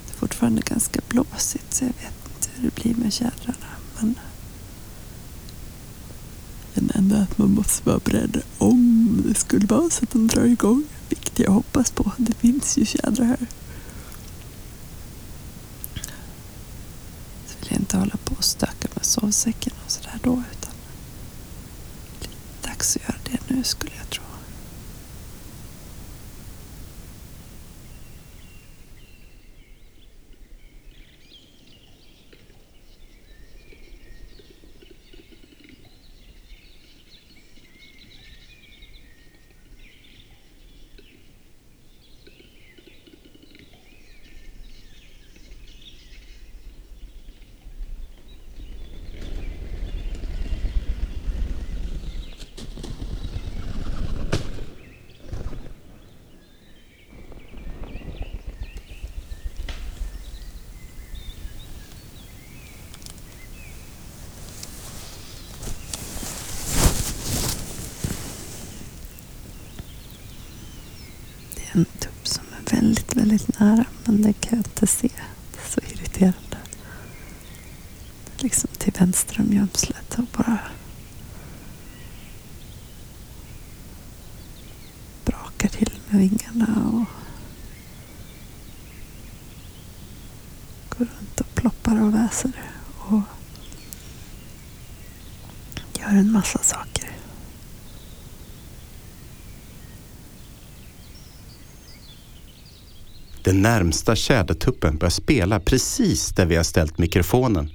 Det 0.06 0.12
är 0.12 0.16
fortfarande 0.18 0.62
ganska 0.62 1.00
blåsigt 1.08 1.74
så 1.74 1.84
jag 1.84 1.88
vet 1.88 2.14
inte 2.36 2.48
hur 2.54 2.70
det 2.70 2.82
blir 2.82 2.94
med 2.94 3.12
tjädrarna. 3.12 3.66
Men 4.00 4.14
men 6.76 6.90
ändå 6.94 7.16
att 7.16 7.38
man 7.38 7.50
måste 7.50 7.88
vara 7.88 7.98
beredd 8.04 8.42
om 8.58 9.22
det 9.26 9.34
skulle 9.34 9.66
vara 9.66 9.90
så 9.90 10.04
att 10.04 10.10
de 10.10 10.26
drar 10.26 10.44
igång. 10.44 10.84
Vilket 11.08 11.38
jag 11.38 11.50
hoppas 11.50 11.90
på. 11.90 12.12
Det 12.16 12.34
finns 12.34 12.78
ju 12.78 12.84
tjädrar 12.84 13.24
här. 13.24 13.46
Så 17.46 17.54
vill 17.60 17.68
jag 17.68 17.80
inte 17.80 17.96
hålla 17.96 18.16
på 18.24 18.34
och 18.34 18.44
stöka 18.44 18.88
med 18.94 19.04
sovsäcken 19.04 19.72
och 19.84 19.90
sådär 19.90 20.18
då. 20.22 20.42
Utan 20.52 20.72
det 22.20 22.26
är 22.26 22.68
dags 22.68 22.96
att 22.96 23.02
göra 23.02 23.16
det 23.24 23.54
nu 23.54 23.64
skulle 23.64 23.92
jag 23.98 24.10
tro 24.10 24.22
en 71.76 71.84
tupp 71.84 72.28
som 72.28 72.44
är 72.44 72.74
väldigt, 72.76 73.16
väldigt 73.16 73.60
nära. 73.60 73.84
Men 74.04 74.22
det 74.22 74.32
kan 74.32 74.58
jag 74.58 74.58
inte 74.58 74.86
se. 74.86 75.10
Det 75.52 75.58
är 75.60 75.70
så 75.70 75.80
irriterande. 75.94 76.56
Liksom 78.38 78.70
till 78.78 78.92
vänster 78.98 79.40
om 79.40 79.52
gömslet 79.52 80.18
och 80.18 80.24
bara 80.36 80.58
brakar 85.24 85.68
till 85.68 85.90
med 86.08 86.20
vingarna 86.20 86.88
och 86.88 87.04
går 90.98 91.04
runt 91.06 91.40
och 91.40 91.54
ploppar 91.54 92.02
och 92.02 92.14
väser 92.14 92.52
och 92.98 93.20
gör 95.98 96.08
en 96.08 96.32
massa 96.32 96.58
saker. 96.58 97.10
Den 103.46 103.62
närmsta 103.62 104.16
tjädertuppen 104.16 104.98
börjar 104.98 105.10
spela 105.10 105.60
precis 105.60 106.28
där 106.28 106.46
vi 106.46 106.56
har 106.56 106.62
ställt 106.62 106.98
mikrofonen. 106.98 107.70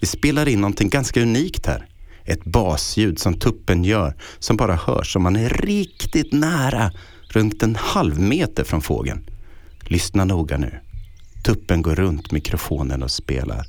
Vi 0.00 0.06
spelar 0.06 0.48
in 0.48 0.60
någonting 0.60 0.88
ganska 0.88 1.22
unikt 1.22 1.66
här. 1.66 1.88
Ett 2.24 2.44
basljud 2.44 3.18
som 3.18 3.38
tuppen 3.38 3.84
gör 3.84 4.16
som 4.38 4.56
bara 4.56 4.74
hörs 4.74 5.16
om 5.16 5.22
man 5.22 5.36
är 5.36 5.48
riktigt 5.48 6.32
nära, 6.32 6.92
runt 7.28 7.62
en 7.62 7.76
halv 7.76 8.20
meter 8.20 8.64
från 8.64 8.80
fågeln. 8.82 9.26
Lyssna 9.80 10.24
noga 10.24 10.58
nu. 10.58 10.80
Tuppen 11.44 11.82
går 11.82 11.94
runt 11.94 12.32
mikrofonen 12.32 13.02
och 13.02 13.10
spelar. 13.10 13.66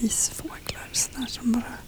Paradisfåglar. 0.00 0.88
Sådana 0.92 1.26
som 1.26 1.52
bara 1.52 1.78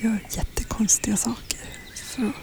gör 0.00 0.18
jättekonstiga 0.30 1.16
saker 1.16 1.60
för 1.94 2.22
att 2.22 2.34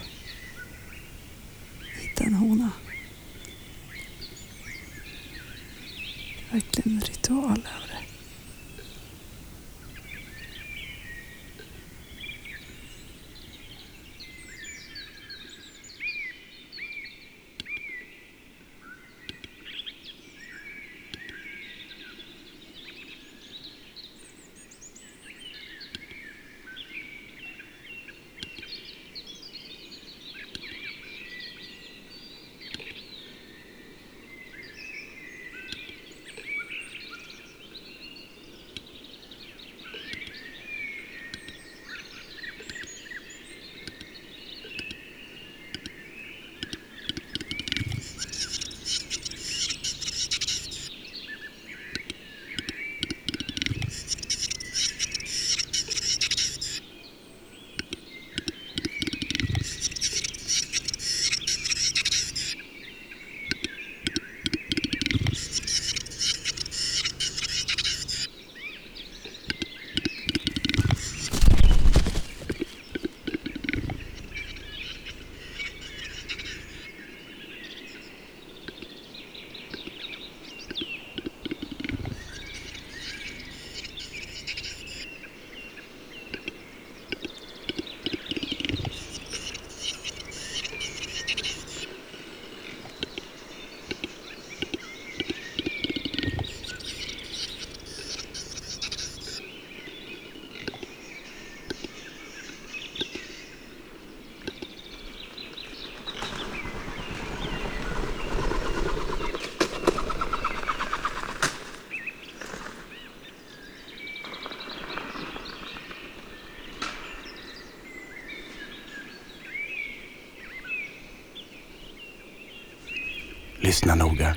Lyssna 123.67 123.95
noga. 123.95 124.35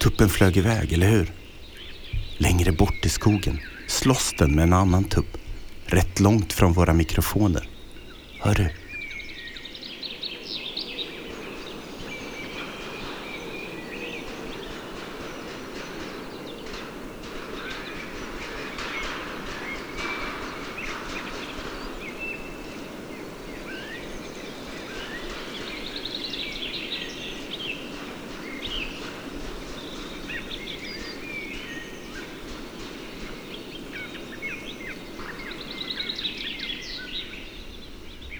Tuppen 0.00 0.28
flög 0.28 0.56
iväg, 0.56 0.92
eller 0.92 1.08
hur? 1.08 1.32
Längre 2.38 2.72
bort 2.72 3.06
i 3.06 3.08
skogen 3.08 3.60
slåss 3.86 4.34
den 4.38 4.54
med 4.54 4.62
en 4.62 4.72
annan 4.72 5.04
tupp. 5.04 5.36
Rätt 5.86 6.20
långt 6.20 6.52
från 6.52 6.72
våra 6.72 6.92
mikrofoner. 6.92 7.68
Hör 8.40 8.54
du? 8.54 8.68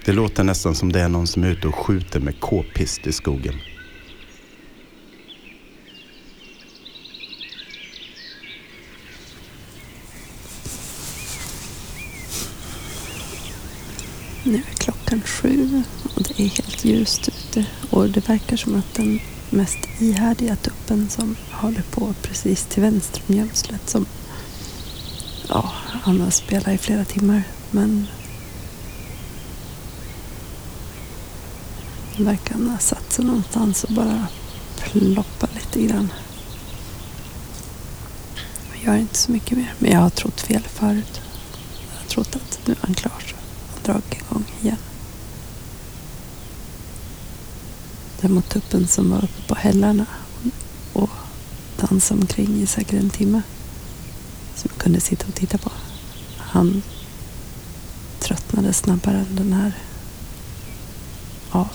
Det 0.05 0.11
låter 0.11 0.34
nästan 0.45 0.75
som 0.75 0.91
det 0.91 1.01
är 1.01 1.09
någon 1.09 1.27
som 1.27 1.43
är 1.43 1.47
ute 1.47 1.67
och 1.67 1.75
skjuter 1.75 2.19
med 2.19 2.39
k-pist 2.39 3.07
i 3.07 3.11
skogen. 3.11 3.55
Nu 14.43 14.55
är 14.55 14.75
klockan 14.77 15.21
sju 15.21 15.83
och 16.15 16.23
det 16.23 16.43
är 16.43 16.47
helt 16.47 16.85
ljust 16.85 17.27
ute 17.27 17.65
och 17.89 18.09
det 18.09 18.29
verkar 18.29 18.57
som 18.57 18.75
att 18.75 18.93
den 18.93 19.19
mest 19.49 19.77
ihärdiga 19.99 20.55
tuppen 20.55 21.09
som 21.09 21.35
håller 21.51 21.81
på 21.81 22.13
precis 22.21 22.65
till 22.65 22.81
vänster 22.81 23.21
om 23.27 23.35
gömslet 23.35 23.89
som 23.89 24.05
ja, 25.49 25.71
han 25.85 26.21
har 26.21 26.29
spelat 26.29 26.73
i 26.73 26.77
flera 26.77 27.05
timmar 27.05 27.43
men 27.71 28.07
den 32.17 32.25
verkar 32.25 32.55
ha 32.55 32.77
satt 32.77 33.13
sig 33.13 33.25
någonstans 33.25 33.83
och 33.83 33.93
bara 33.93 34.27
ploppa 34.77 35.47
lite 35.55 35.81
grann. 35.81 36.13
Jag 38.73 38.83
gör 38.83 39.01
inte 39.01 39.17
så 39.17 39.31
mycket 39.31 39.57
mer 39.57 39.73
men 39.79 39.91
jag 39.91 39.99
har 39.99 40.09
trott 40.09 40.41
fel 40.41 40.63
förut. 40.63 41.21
Jag 41.91 42.01
har 42.01 42.07
trott 42.09 42.35
att 42.35 42.59
nu 42.65 42.73
är 42.73 42.77
han 42.81 42.93
klar 42.93 43.13
så 43.19 43.35
han 43.73 43.83
dragit 43.83 44.21
igång 44.21 44.43
igen. 44.61 44.77
Däremot 48.21 48.49
tuppen 48.49 48.87
som 48.87 49.09
var 49.11 49.17
uppe 49.17 49.41
på 49.47 49.55
hällarna 49.55 50.05
och 50.93 51.09
dansade 51.79 52.21
omkring 52.21 52.61
i 52.61 52.65
säkert 52.65 53.03
en 53.03 53.09
timme. 53.09 53.41
Som 54.55 54.69
jag 54.73 54.81
kunde 54.83 54.99
sitta 54.99 55.27
och 55.27 55.35
titta 55.35 55.57
på. 55.57 55.71
Han 56.37 56.81
tröttnade 58.19 58.73
snabbare 58.73 59.17
än 59.17 59.35
den 59.35 59.53
här. 59.53 59.73
Ja, 61.51 61.69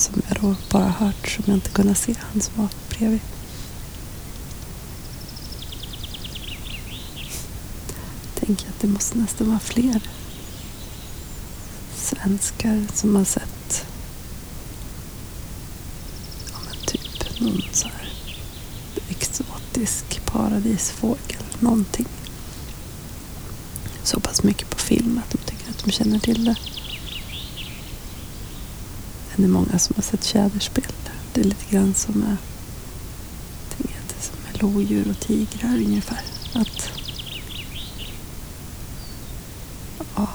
som 0.00 0.22
jag 0.28 0.40
då 0.40 0.54
bara 0.70 0.88
hört 0.88 1.28
som 1.28 1.44
jag 1.46 1.56
inte 1.56 1.70
kunnat 1.70 1.98
se. 1.98 2.14
Han 2.20 2.40
som 2.40 2.54
var 2.56 2.68
bredvid. 2.88 3.20
Tänker 8.34 8.68
att 8.68 8.80
det 8.80 8.86
måste 8.86 9.18
nästan 9.18 9.48
vara 9.48 9.58
fler 9.58 10.00
svenskar 11.96 12.86
som 12.94 13.16
har 13.16 13.24
sett 13.24 13.86
ja, 16.52 16.58
men 16.64 16.86
typ 16.86 17.40
någon 17.40 17.62
så 17.72 17.88
här 17.88 18.12
exotisk 19.08 20.26
paradisfågel, 20.26 21.42
någonting. 21.58 22.06
Så 24.02 24.20
pass 24.20 24.42
mycket 24.42 24.70
på 24.70 24.78
film 24.78 25.20
att 25.24 25.30
de 25.30 25.38
tycker 25.38 25.70
att 25.70 25.84
de 25.84 25.90
känner 25.90 26.18
till 26.18 26.44
det. 26.44 26.56
Det 29.40 29.46
är 29.46 29.48
många 29.48 29.78
som 29.78 29.94
har 29.96 30.02
sett 30.02 30.24
tjäderspel. 30.24 30.92
Det 31.32 31.40
är 31.40 31.44
lite 31.44 31.74
grann 31.74 31.94
som 31.94 32.14
med, 32.14 32.36
det 33.78 34.22
som 34.22 34.36
med 34.44 34.62
lodjur 34.62 35.10
och 35.10 35.20
tigrar 35.20 35.76
ungefär. 35.76 36.20
Att 36.54 36.90
ja, 40.16 40.28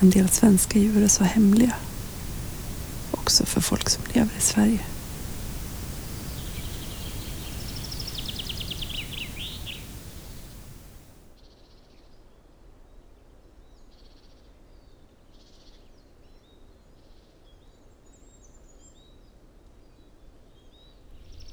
en 0.00 0.10
del 0.10 0.28
svenska 0.28 0.78
djur 0.78 1.02
är 1.02 1.08
så 1.08 1.24
hemliga. 1.24 1.74
Också 3.10 3.46
för 3.46 3.60
folk 3.60 3.88
som 3.88 4.02
lever 4.12 4.32
i 4.38 4.40
Sverige. 4.40 4.80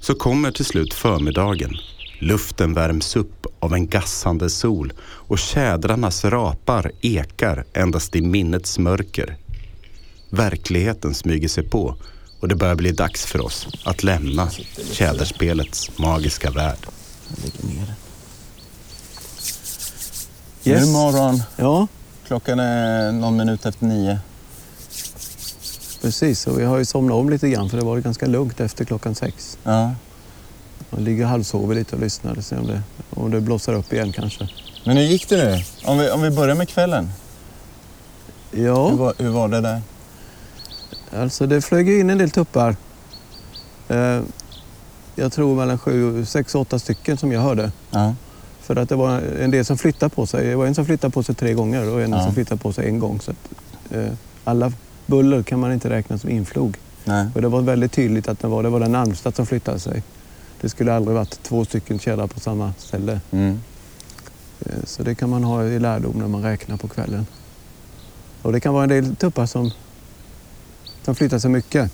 Så 0.10 0.16
kommer 0.16 0.52
till 0.52 0.66
slut 0.66 0.94
förmiddagen. 0.94 1.72
Luften 2.20 2.74
värms 2.74 3.16
upp 3.16 3.46
av 3.60 3.74
en 3.74 3.88
gassande 3.88 4.50
sol 4.50 4.94
och 5.02 5.40
tjädrarnas 5.40 6.26
rapar 6.26 6.92
ekar 7.02 7.66
endast 7.74 8.16
i 8.16 8.22
minnets 8.22 8.80
mörker. 8.80 9.38
Verkligheten 10.30 11.14
smyger 11.16 11.48
sig 11.48 11.64
på 11.70 11.96
och 12.40 12.48
det 12.48 12.56
börjar 12.56 12.76
bli 12.76 12.92
dags 12.92 13.26
för 13.26 13.42
oss 13.46 13.68
att 13.86 14.04
lämna 14.04 14.50
tjäderspelets 14.92 15.98
magiska 15.98 16.52
värld. 16.52 16.88
Nu 17.62 17.72
är 20.64 20.76
Yes. 20.76 20.86
det 20.86 20.92
morgon. 20.92 21.44
Ja, 21.56 21.88
Klockan 22.28 22.60
är 22.60 23.12
någon 23.12 23.38
minut 23.38 23.66
efter 23.66 23.86
nio. 23.86 24.20
precis. 26.02 26.48
Och 26.48 26.60
vi 26.60 26.64
har 26.66 26.78
ju 26.78 26.86
somnat 26.86 27.16
om 27.16 27.30
lite 27.30 27.50
grann 27.50 27.70
för 27.70 27.78
det 27.78 27.84
var 27.86 27.98
ganska 28.00 28.26
lugnt 28.28 28.60
efter 28.60 28.86
klockan 28.86 29.16
sex. 29.16 29.58
Ja. 29.64 29.92
Man 30.90 31.04
ligger 31.04 31.26
halvsover 31.26 31.76
lite 31.76 31.96
och 31.96 32.02
lyssnar 32.02 32.38
och 32.38 32.44
ser 32.44 32.60
om 32.60 32.68
det, 32.68 32.82
om 33.10 33.32
det 33.32 33.42
blossar 33.42 33.74
upp 33.74 33.94
igen 33.94 34.12
kanske. 34.12 34.50
Men 34.86 34.98
hur 34.98 35.04
gick 35.04 35.30
det 35.30 35.38
nu? 35.38 35.64
Om 35.86 35.98
vi, 36.00 36.10
om 36.12 36.22
vi 36.22 36.30
börjar 36.30 36.56
med 36.56 36.70
kvällen. 36.70 37.10
Hur, 38.52 38.66
Ja, 38.66 38.90
var, 38.90 39.14
hur 39.18 39.30
var 39.30 39.48
det 39.48 39.62
där? 39.62 39.82
alltså 41.18 41.48
det 41.48 41.62
flög 41.62 41.90
in 42.00 42.10
en 42.10 42.18
del 42.18 42.32
tuppar. 42.32 42.76
Eh, 43.88 44.22
jag 45.16 45.32
tror 45.32 45.56
mellan 45.56 45.78
sju, 45.80 46.26
sex, 46.26 46.56
åtta 46.56 46.80
stycken 46.80 47.18
som 47.18 47.32
jag 47.32 47.42
hörde. 47.42 47.72
Ja. 47.92 48.16
För 48.62 48.76
att 48.76 48.90
det 48.90 48.96
var 48.96 49.22
en 49.42 49.52
del 49.52 49.66
som 49.66 49.78
flyttade 49.78 50.10
på 50.10 50.28
sig. 50.28 50.48
Det 50.48 50.56
var 50.56 50.66
en 50.66 50.76
som 50.76 50.86
flyttade 50.86 51.12
på 51.12 51.24
sig 51.24 51.36
tre 51.36 51.54
gånger 51.54 51.90
och 51.94 52.02
en 52.02 52.12
Ja. 52.12 52.24
som 52.24 52.34
flyttade 52.34 52.62
på 52.62 52.74
sig 52.74 52.88
en 52.88 53.00
gång. 53.00 53.22
Så 53.22 53.32
att, 53.32 53.38
eh, 53.96 54.08
alla 54.44 54.72
buller 55.06 55.44
kan 55.44 55.60
man 55.60 55.74
inte 55.74 55.90
räkna 55.90 56.18
som 56.18 56.30
inflog. 56.30 56.78
Nej. 57.06 57.28
Och 57.36 57.42
det 57.42 57.48
var 57.48 57.62
väldigt 57.62 57.92
tydligt 57.92 58.28
att 58.28 58.40
det 58.40 58.48
var, 58.48 58.64
det 58.64 58.70
var 58.70 58.80
den 58.80 58.92
närmsta 58.92 59.32
som 59.32 59.46
flyttade 59.46 59.80
sig. 59.80 60.04
Det 60.62 60.70
skulle 60.70 60.94
aldrig 60.94 61.16
varit 61.16 61.44
två 61.44 61.66
stycken 61.66 62.00
tjädrar 62.00 62.28
på 62.28 62.40
samma 62.40 62.74
ställe. 62.78 63.20
Mm. 63.32 63.60
Eh, 64.66 64.72
Så 64.86 65.04
det 65.04 65.16
kan 65.16 65.30
man 65.30 65.44
ha 65.44 65.64
i 65.64 65.80
lärdom 65.80 66.16
när 66.20 66.28
man 66.28 66.44
räknar 66.44 66.78
på 66.78 66.88
kvällen. 66.88 67.26
Och 68.42 68.52
det 68.52 68.60
kan 68.60 68.74
vara 68.74 68.84
en 68.84 68.90
del 68.90 69.16
tuppar 69.16 69.46
som, 69.46 69.72
som 71.06 71.16
flyttar 71.16 71.40
sig 71.40 71.50
mycket. 71.52 71.92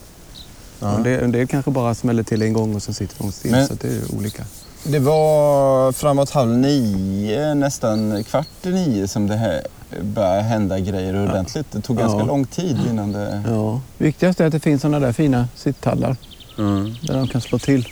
Ja. 0.80 0.96
En, 0.98 1.04
del, 1.04 1.24
en 1.24 1.32
del 1.32 1.48
kanske 1.48 1.72
bara 1.72 1.96
smäller 1.96 2.24
till 2.24 2.42
en 2.42 2.54
gång 2.54 2.76
och 2.76 2.84
sen 2.84 2.94
sitter 2.94 3.18
de 3.24 3.32
still. 3.32 3.52
Men- 3.52 3.68
Så 3.68 3.74
det 3.74 3.88
är 3.88 4.16
olika. 4.18 4.44
Det 4.84 5.00
var 5.00 5.92
framåt 5.92 6.30
halv 6.30 6.58
nio, 6.58 7.54
nästan 7.54 8.24
kvart 8.24 8.48
i 8.64 8.70
nio 8.70 9.08
som 9.08 9.28
det 9.28 9.36
här 9.36 9.62
började 10.02 10.42
hända 10.42 10.80
grejer 10.80 11.24
ordentligt. 11.24 11.72
Det 11.72 11.82
tog 11.82 11.98
ganska 11.98 12.20
Ja. 12.20 12.26
lång 12.26 12.46
tid 12.46 12.80
innan 12.90 13.12
det... 13.12 13.44
Ja. 13.48 13.82
Viktigast 13.98 14.40
är 14.42 14.46
att 14.46 14.52
det 14.52 14.60
finns 14.60 14.82
sådana 14.82 15.00
där 15.00 15.14
fina 15.14 15.48
sitttallar 15.56 16.16
Mm. 16.58 16.96
där 17.02 17.14
de 17.18 17.28
kan 17.28 17.42
slå 17.42 17.60
till 17.60 17.88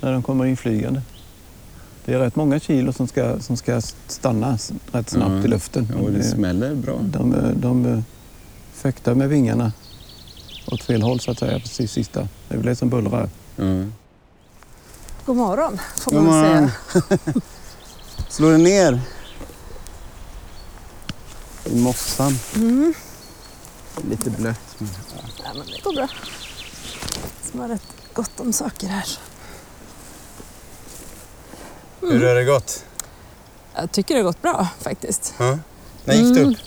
när 0.00 0.12
de 0.12 0.22
kommer 0.22 0.44
inflygande. 0.46 1.02
Det 2.04 2.14
är 2.14 2.18
rätt 2.18 2.36
många 2.36 2.60
kilo 2.60 2.92
som 2.92 3.08
ska, 3.08 3.40
som 3.40 3.56
ska 3.56 3.80
stanna 4.06 4.52
rätt 4.92 5.10
snabbt 5.10 5.30
Mm. 5.30 5.44
i 5.44 5.48
luften. 5.48 5.88
Jo, 5.98 6.06
det 6.08 6.18
Det- 6.18 6.24
smäller 6.24 6.74
bra. 6.74 6.98
De, 7.02 7.30
de, 7.30 7.60
de 7.60 8.04
fäktar 8.72 9.14
med 9.14 9.28
vingarna 9.28 9.72
åt 10.66 10.82
fel 10.82 11.02
håll 11.02 11.20
så 11.20 11.30
att 11.30 11.38
säga, 11.38 11.58
precis 11.60 11.92
sista. 11.92 12.20
Det 12.48 12.54
är 12.54 12.58
väl 12.58 12.66
det 12.66 12.76
som 12.76 12.88
bullrar. 12.88 13.28
Mm. 13.58 13.92
God 15.26 15.36
morgon 15.36 15.78
får 15.96 16.10
God 16.12 16.22
man 16.22 16.40
morgon. 16.40 16.70
säga. 16.92 17.18
Slår 18.28 18.50
det 18.52 18.58
ner? 18.58 19.00
I 21.64 21.74
mossan. 21.80 22.38
Mm. 22.56 22.94
Lite 24.10 24.30
blött. 24.30 24.60
men- 24.78 24.88
Ja, 25.44 25.50
men 25.54 25.66
det 25.66 25.82
går 25.84 25.92
bra. 25.94 26.08
Som 27.50 27.60
har 27.60 27.68
rätt 27.68 27.86
gott 28.14 28.40
om 28.40 28.52
saker 28.52 28.86
här. 28.86 29.04
Hur 32.00 32.26
har 32.28 32.34
det 32.34 32.44
gått? 32.44 32.84
Jag 33.74 33.92
tycker 33.92 34.14
det 34.14 34.20
har 34.20 34.24
gått 34.24 34.42
bra 34.42 34.68
faktiskt. 34.80 35.34
Ja. 35.38 35.58
När 36.04 36.14
gick 36.14 36.34
du 36.34 36.40
Mm. 36.40 36.52
upp? 36.52 36.58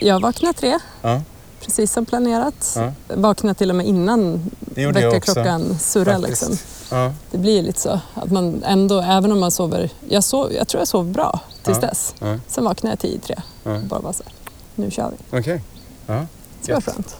Jag 0.00 0.20
vaknade 0.20 0.54
tre 0.58 0.78
Ja. 1.02 1.22
precis 1.60 1.92
som 1.92 2.06
planerat. 2.06 2.72
Ja. 2.76 2.92
Vaknade 3.16 3.54
till 3.54 3.70
och 3.70 3.76
med 3.76 3.86
innan 3.86 4.50
väckarklockan 4.74 5.62
faktiskt. 5.78 6.18
Liksom. 6.28 6.56
Ja. 6.90 7.12
Det 7.30 7.38
blir 7.38 7.62
lite 7.62 7.80
så 7.80 8.00
att 8.14 8.30
man 8.30 8.62
ändå, 8.66 9.00
även 9.00 9.32
om 9.32 9.40
man 9.40 9.50
sover... 9.50 9.90
Jag, 10.08 10.24
sov, 10.24 10.52
jag 10.52 10.68
tror 10.68 10.80
jag 10.80 10.88
sov 10.88 11.04
bra 11.12 11.40
tills 11.62 11.78
Ja. 11.82 11.88
dess. 11.88 12.14
Ja. 12.18 12.38
Sen 12.48 12.64
vaknade 12.64 12.92
jag 12.92 12.98
tio 13.00 13.14
i 13.16 13.18
tre 13.18 13.36
Ja. 13.62 13.78
bara 13.78 14.00
var 14.00 14.12
så 14.12 14.22
här, 14.22 14.32
nu 14.74 14.90
kör 14.90 15.10
vi. 15.30 15.38
Okej. 15.38 15.62
Ja. 16.06 16.26
Så 16.60 16.66
det 16.66 16.72
var 16.74 16.80
skönt. 16.80 17.16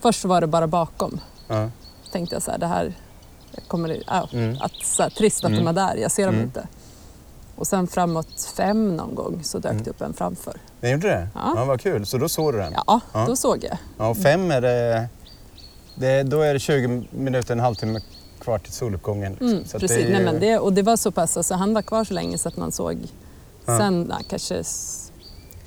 Först 0.00 0.24
var 0.24 0.40
det 0.40 0.46
bara 0.46 0.66
bakom. 0.66 1.20
Tänkte 2.12 2.34
jag 2.36 2.42
så 2.42 2.50
här, 2.50 2.58
det 2.58 2.66
här 2.66 2.94
kommer, 3.68 4.02
ja, 4.06 4.28
Mm. 4.32 4.56
att, 4.60 4.72
så 4.84 5.02
här, 5.02 5.10
trist 5.10 5.44
att 5.44 5.50
Mm. 5.50 5.64
de 5.64 5.68
är 5.70 5.72
där, 5.72 5.96
jag 5.96 6.10
ser 6.10 6.26
dem 6.26 6.34
Mm. 6.34 6.46
inte. 6.46 6.66
Och 7.56 7.66
sen 7.66 7.86
framåt 7.86 8.50
fem 8.56 8.96
någon 8.96 9.14
gång 9.14 9.40
så 9.44 9.58
dök 9.58 9.72
Mm. 9.72 9.82
det 9.84 9.90
upp 9.90 10.00
en 10.00 10.12
framför. 10.14 10.54
Det 10.80 10.90
gjorde 10.90 11.08
det? 11.08 11.28
Ja. 11.34 11.64
Vad 11.64 11.80
kul. 11.80 12.06
Så 12.06 12.18
då 12.18 12.28
såg 12.28 12.52
du 12.54 12.58
den? 12.58 12.72
Ja, 12.86 13.00
Ja. 13.12 13.24
då 13.26 13.36
såg 13.36 13.64
jag. 13.64 13.78
Ja, 13.98 14.08
och 14.08 14.16
fem 14.16 14.50
är 14.50 14.60
det, 14.60 15.08
det... 15.94 16.22
Då 16.22 16.40
är 16.40 16.52
det 16.54 16.60
20 16.60 17.04
minuter, 17.10 17.52
en 17.52 17.60
halvtimme 17.60 18.00
kvar 18.40 18.58
till 18.58 18.72
soluppgången. 18.72 19.32
liksom. 19.32 19.48
Mm, 19.48 19.64
precis, 19.64 19.90
det 19.90 20.00
ju- 20.00 20.12
Nej, 20.12 20.24
men 20.24 20.40
det, 20.40 20.58
och 20.58 20.72
det 20.72 20.82
var 20.82 20.96
så 20.96 21.10
pass, 21.10 21.36
alltså, 21.36 21.54
han 21.54 21.74
var 21.74 21.82
kvar 21.82 22.04
så 22.04 22.14
länge 22.14 22.38
så 22.38 22.48
att 22.48 22.56
man 22.56 22.72
såg. 22.72 22.98
Ja. 23.66 23.78
Sen 23.78 24.02
nej, 24.02 24.24
kanske 24.28 24.62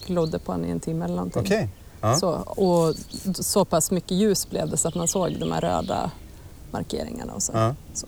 glodde 0.06 0.40
på 0.40 0.52
honom 0.52 0.68
i 0.68 0.72
en 0.72 0.80
timme 0.80 1.06
eller 1.06 1.16
någonting. 1.16 1.42
Okej. 1.42 1.70
Ja. 2.02 2.16
Så, 2.16 2.30
och 2.32 2.96
så 3.36 3.66
pass 3.66 3.92
mycket 3.92 4.12
ljus 4.12 4.50
blev 4.50 4.70
det 4.70 4.78
så 4.78 4.88
att 4.88 4.96
man 4.96 5.08
såg 5.08 5.40
de 5.40 5.52
här 5.52 5.62
röda 5.62 6.12
markeringarna. 6.76 7.34
Och 7.34 7.44
så 7.44 7.52
Ja. 7.56 7.76
Så. 7.94 8.08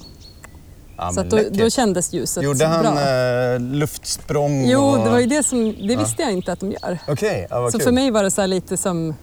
Ja, 0.97 1.11
så 1.11 1.24
då, 1.24 1.39
då 1.51 1.70
kändes 1.70 2.13
ljuset 2.13 2.43
Gjorde 2.43 2.65
han 2.65 2.82
bra. 2.82 3.01
eh, 3.01 3.59
luftsprång? 3.59 4.70
Jo, 4.70 4.82
och... 4.82 4.97
det 5.03 5.09
var 5.09 5.20
ju 5.20 5.26
det 5.26 5.43
som, 5.43 5.63
det 5.88 5.93
Ja. 5.93 5.99
visste 5.99 6.22
jag 6.22 6.32
inte 6.32 6.51
att 6.51 6.59
de 6.59 6.72
gör. 6.72 6.99
Okej, 7.07 7.47
ja, 7.49 7.61
vad 7.61 7.72
Så 7.72 7.78
kul. 7.78 7.86
för 7.86 7.91
mig 7.91 8.11
var 8.11 8.24
det 8.24 8.32
så 8.32 8.45
lite 8.45 8.78
som, 8.78 9.15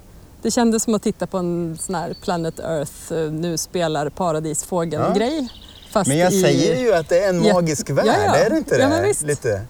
det 0.43 0.51
kändes 0.51 0.83
som 0.83 0.95
att 0.95 1.03
titta 1.03 1.27
på 1.27 1.39
en 1.39 1.79
sån 1.81 1.95
här 1.95 2.15
Planet 2.23 2.59
Earth, 2.61 3.13
eh, 3.13 3.33
nu 3.33 3.57
spelar 3.59 4.09
paradisfågeln-grej. 4.11 5.49
Fast 5.93 6.09
Men 6.09 6.19
jag 6.19 6.33
i, 6.33 6.41
säger 6.43 6.81
ju 6.81 6.95
att 6.95 7.09
det 7.09 7.19
är 7.25 7.29
en 7.29 7.45
Ja. 7.45 7.55
magisk 7.55 7.91
värld, 7.91 8.07
Ja, 8.07 8.15
ja. 8.27 8.37
är 8.37 8.51
det 8.51 8.57
inte 8.57 8.77
det? 8.77 8.83
Ja, 8.83 8.89
men 8.89 9.03
visst. 9.05 9.23
Lite. 9.23 9.63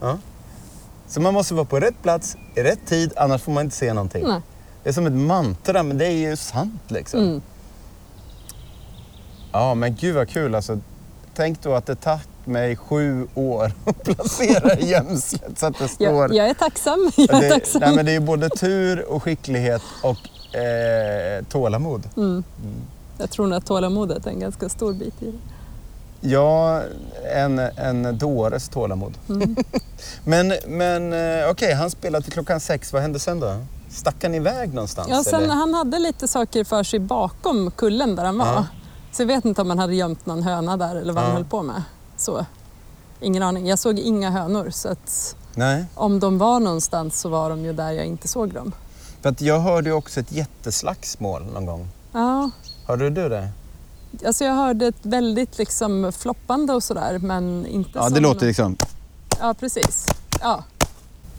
Ja. 0.00 0.18
Så 1.08 1.20
man 1.20 1.34
måste 1.34 1.54
vara 1.54 1.64
på 1.64 1.80
rätt 1.80 2.02
plats, 2.02 2.36
i 2.56 2.60
rätt 2.62 2.86
tid, 2.86 3.12
annars 3.16 3.42
får 3.42 3.52
man 3.52 3.64
inte 3.64 3.76
se 3.76 3.92
någonting. 3.92 4.24
Nej. 4.28 4.40
Det 4.82 4.88
är 4.88 4.92
som 4.92 5.06
ett 5.06 5.12
mantra, 5.12 5.82
men 5.82 5.98
det 5.98 6.06
är 6.06 6.10
ju 6.30 6.36
sant 6.36 6.82
liksom. 6.88 7.20
Mm. 7.20 7.42
Ja, 9.52 9.74
men 9.74 9.94
gud 9.94 10.14
vad 10.14 10.28
kul 10.28 10.54
alltså. 10.54 10.78
Tänk 11.34 11.62
då 11.62 11.74
att 11.74 11.86
det 11.86 11.94
tagit 11.94 12.28
mig 12.44 12.76
sju 12.76 13.26
år 13.34 13.72
att 13.84 14.02
placera 14.04 14.78
gömslet 14.78 15.58
så 15.58 15.66
att 15.66 15.78
det 15.78 15.88
står... 15.88 16.06
Jag, 16.06 16.34
jag 16.34 16.50
är 16.50 16.54
tacksam. 16.54 17.10
Jag 17.16 17.34
är 17.34 17.40
det, 17.40 17.48
tacksam. 17.48 17.80
nej, 17.80 17.94
men 17.96 18.06
det 18.06 18.12
är 18.12 18.20
både 18.20 18.48
tur 18.48 19.04
och 19.04 19.22
skicklighet 19.22 19.82
och 20.02 20.56
eh, 20.56 21.44
tålamod. 21.44 22.08
Mm. 22.16 22.44
Jag 23.18 23.30
tror 23.30 23.46
nog 23.46 23.58
att 23.58 23.66
tålamodet 23.66 24.26
är 24.26 24.30
en 24.30 24.40
ganska 24.40 24.68
stor 24.68 24.92
bit 24.92 25.22
i 25.22 25.26
det. 25.30 25.38
Ja, 26.28 26.82
en, 27.34 27.58
en 27.58 28.18
dåres 28.18 28.68
tålamod. 28.68 29.14
Mm. 29.28 29.56
men 30.24 30.52
men 30.66 31.12
eh, 31.12 31.50
okej, 31.50 31.72
han 31.72 31.90
spelade 31.90 32.24
till 32.24 32.32
klockan 32.32 32.60
sex. 32.60 32.92
Vad 32.92 33.02
hände 33.02 33.18
sen 33.18 33.40
då? 33.40 33.56
Stack 33.90 34.22
han 34.22 34.34
iväg 34.34 34.74
någonstans? 34.74 35.08
Ja, 35.10 35.24
sen, 35.24 35.42
eller? 35.42 35.54
han 35.54 35.74
hade 35.74 35.98
lite 35.98 36.28
saker 36.28 36.64
för 36.64 36.82
sig 36.82 36.98
bakom 36.98 37.70
kullen 37.70 38.16
där 38.16 38.24
han 38.24 38.38
var. 38.38 38.46
Ja. 38.46 38.66
Så 39.12 39.22
jag 39.22 39.26
vet 39.26 39.44
inte 39.44 39.62
om 39.62 39.68
han 39.68 39.78
hade 39.78 39.94
gömt 39.94 40.26
någon 40.26 40.42
höna 40.42 40.76
där 40.76 40.96
eller 40.96 41.12
vad 41.12 41.22
Ja. 41.22 41.26
han 41.26 41.36
höll 41.36 41.44
på 41.44 41.62
med. 41.62 41.82
Så. 42.16 42.46
Ingen 43.20 43.42
aning. 43.42 43.66
Jag 43.66 43.78
såg 43.78 43.98
inga 43.98 44.30
hönor 44.30 44.70
så 44.70 44.88
att 44.88 45.36
Nej, 45.54 45.84
om 45.94 46.20
de 46.20 46.38
var 46.38 46.60
någonstans 46.60 47.20
så 47.20 47.28
var 47.28 47.50
de 47.50 47.64
ju 47.64 47.72
där 47.72 47.92
jag 47.92 48.06
inte 48.06 48.28
såg 48.28 48.52
dem. 48.54 48.72
för 49.22 49.28
att 49.28 49.40
jag 49.40 49.60
hörde 49.60 49.92
också 49.92 50.20
ett 50.20 50.32
jätteslagsmål 50.32 51.42
någon 51.54 51.66
gång. 51.66 51.88
Ja, 52.12 52.50
Hörde 52.86 53.10
du 53.10 53.28
det? 53.28 53.48
alltså 54.26 54.44
jag 54.44 54.54
hörde 54.54 54.86
ett 54.86 54.94
väldigt 55.06 55.58
liksom 55.58 56.12
floppande 56.18 56.72
och 56.72 56.82
sådär 56.82 57.18
men 57.18 57.66
inte 57.66 57.90
Ja, 57.94 58.08
det 58.08 58.20
låter 58.20 58.38
någon- 58.40 58.46
liksom 58.48 58.76
Ja, 59.40 59.54
precis. 59.54 60.06
Ja, 60.40 60.64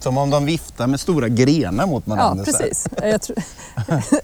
som 0.03 0.17
om 0.17 0.29
de 0.29 0.45
viftar 0.45 0.87
med 0.87 0.99
stora 0.99 1.27
grenar 1.27 1.85
mot 1.87 2.03
ja 2.07 2.15
varandra. 2.15 2.43
här. 2.45 2.51
precis. 2.59 2.87
Jag 3.01 3.21
tror, 3.21 3.37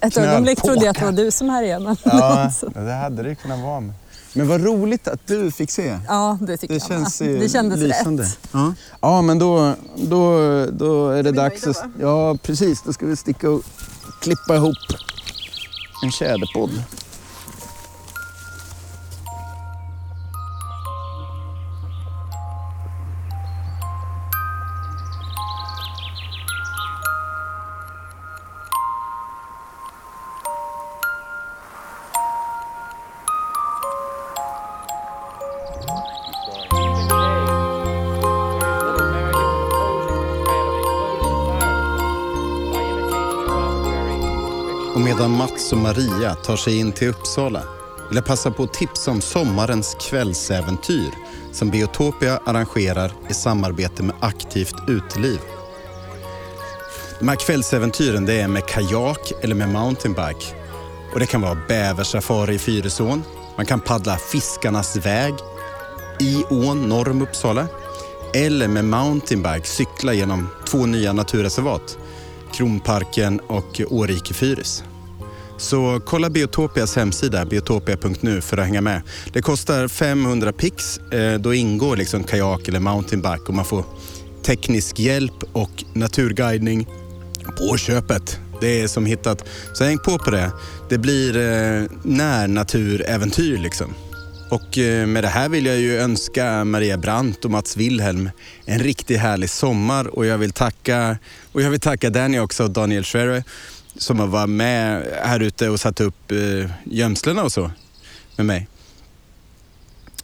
ett 0.00 0.16
ögonblick 0.16 0.62
trodde 0.62 0.80
jag 0.84 0.88
att 0.90 0.98
det 0.98 1.04
var 1.04 1.12
du 1.12 1.30
som 1.30 1.48
härjade. 1.48 1.96
Ja, 2.04 2.50
det 2.74 2.92
hade 2.92 3.22
det 3.22 3.34
kunnat 3.34 3.60
vara. 3.60 3.80
med. 3.80 3.94
Men 4.32 4.48
vad 4.48 4.64
roligt 4.64 5.08
att 5.08 5.26
du 5.26 5.50
fick 5.50 5.70
se. 5.70 5.98
ja, 6.08 6.38
det 6.40 6.56
tycker 6.56 6.74
Det 6.74 6.80
jag 6.80 6.88
känns 6.88 7.20
med. 7.20 7.40
Det 7.40 7.48
kändes 7.48 7.78
lysande. 7.80 8.22
rätt. 8.22 8.38
Ja. 8.52 8.74
ja, 9.00 9.22
men 9.22 9.38
då, 9.38 9.72
då, 9.96 10.40
då 10.72 11.08
är 11.10 11.22
det 11.22 11.32
dags 11.32 11.66
att... 11.66 11.84
Ja, 12.00 12.36
precis. 12.42 12.82
Då 12.82 12.92
ska 12.92 13.06
vi 13.06 13.16
sticka 13.16 13.50
och 13.50 13.62
klippa 14.20 14.56
ihop 14.56 14.76
en 16.04 16.10
tjäderpodd. 16.10 16.70
Medan 45.58 45.72
och 45.72 45.78
Maria 45.78 46.34
tar 46.34 46.56
sig 46.56 46.78
in 46.78 46.92
till 46.92 47.08
Uppsala 47.08 47.62
vill 48.08 48.16
jag 48.16 48.24
passa 48.24 48.50
på 48.50 48.62
att 48.62 48.72
tipsa 48.72 49.10
om 49.10 49.20
sommarens 49.20 49.96
kvällsäventyr 50.00 51.10
som 51.52 51.70
Biotopia 51.70 52.40
arrangerar 52.44 53.12
i 53.28 53.34
samarbete 53.34 54.02
med 54.02 54.16
Aktivt 54.20 54.74
Uteliv. 54.88 55.38
De 57.18 57.28
här 57.28 57.36
kvällsäventyren 57.36 58.26
det 58.26 58.40
är 58.40 58.48
med 58.48 58.66
kajak 58.66 59.32
eller 59.42 59.54
med 59.54 59.68
mountainbike. 59.68 60.54
Och 61.12 61.20
det 61.20 61.26
kan 61.26 61.40
vara 61.40 61.58
bäversafari 61.68 62.54
i 62.54 62.58
Fyrisån. 62.58 63.22
Man 63.56 63.66
kan 63.66 63.80
paddla 63.80 64.16
Fiskarnas 64.16 64.96
väg 64.96 65.34
i 66.20 66.44
ån 66.50 66.88
norr 66.88 67.08
om 67.08 67.22
Uppsala. 67.22 67.66
Eller 68.34 68.68
med 68.68 68.84
mountainbike 68.84 69.68
cykla 69.68 70.12
genom 70.12 70.48
två 70.66 70.86
nya 70.86 71.12
naturreservat. 71.12 71.98
Kronparken 72.52 73.40
och 73.40 73.80
Årike 73.90 74.34
Fyris. 74.34 74.84
Så 75.58 76.00
kolla 76.04 76.30
Biotopias 76.30 76.96
hemsida, 76.96 77.44
biotopia.nu, 77.44 78.40
för 78.40 78.56
att 78.56 78.64
hänga 78.64 78.80
med. 78.80 79.02
Det 79.32 79.42
kostar 79.42 79.88
500 79.88 80.52
pix. 80.52 80.98
Eh, 80.98 81.34
då 81.34 81.54
ingår 81.54 81.96
liksom 81.96 82.24
kajak 82.24 82.68
eller 82.68 82.80
mountainbike 82.80 83.44
och 83.46 83.54
man 83.54 83.64
får 83.64 83.84
teknisk 84.42 84.98
hjälp 84.98 85.44
och 85.52 85.84
naturguidning 85.92 86.86
på 87.58 87.76
köpet. 87.76 88.40
Det 88.60 88.80
är 88.80 88.88
som 88.88 89.06
hittat. 89.06 89.44
Så 89.72 89.84
häng 89.84 89.98
på 89.98 90.18
på 90.18 90.30
det. 90.30 90.52
Det 90.88 90.98
blir 90.98 91.36
eh, 91.36 91.84
närnaturäventyr 92.02 93.58
liksom. 93.58 93.94
Och 94.50 94.78
eh, 94.78 95.06
med 95.06 95.24
det 95.24 95.28
här 95.28 95.48
vill 95.48 95.66
jag 95.66 95.78
ju 95.78 95.98
önska 95.98 96.64
Maria 96.64 96.98
Brandt 96.98 97.44
och 97.44 97.50
Mats 97.50 97.76
Wilhelm 97.76 98.30
en 98.64 98.78
riktigt 98.78 99.20
härlig 99.20 99.50
sommar 99.50 100.06
och 100.06 100.26
jag 100.26 100.38
vill 100.38 100.52
tacka, 100.52 101.18
och 101.52 101.62
jag 101.62 101.70
vill 101.70 101.80
tacka 101.80 102.10
Danny 102.10 102.38
också 102.38 102.64
och 102.64 102.70
Daniel 102.70 103.04
Schwerer 103.04 103.44
som 103.96 104.18
har 104.18 104.26
varit 104.26 104.48
med 104.48 105.06
här 105.22 105.40
ute 105.40 105.68
och 105.68 105.80
satt 105.80 106.00
upp 106.00 106.30
eh, 106.30 106.70
gömslena 106.84 107.42
och 107.42 107.52
så 107.52 107.70
med 108.36 108.46
mig. 108.46 108.68